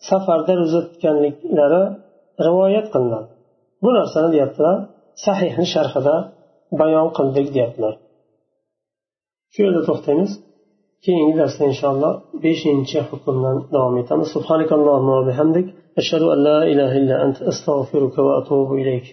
safarda 0.10 0.54
ro'za 0.62 0.80
tutganliklari 0.88 1.84
rivoyat 2.48 2.88
qilinadi 2.94 3.28
bu 3.84 3.90
narsani 3.98 4.30
deyaptilar 4.36 4.78
Sahihni 5.25 5.67
sharhida 5.75 6.17
bayon 6.81 7.09
qildik 7.17 7.49
deyaptilar 7.55 7.95
shu 9.53 9.59
yerda 9.65 9.83
to'xtaymiz 9.89 10.33
keyingi 11.05 11.35
darsda 11.41 11.65
inshaalloh 11.73 12.13
beshinchi 12.45 12.99
hukmdan 13.11 13.57
davom 13.75 13.95
etamiz. 14.03 14.29
Subhanakallohu 14.37 15.07
va 15.15 15.21
bihamdik. 15.29 15.67
Ashhadu 16.01 16.27
an 16.35 16.39
la 16.49 16.59
ilaha 16.73 16.95
illa 17.01 17.17
anta 17.25 17.41
astag'firuka 17.53 18.21
va 18.27 18.33
atubu 18.41 18.75
ilayk 18.83 19.07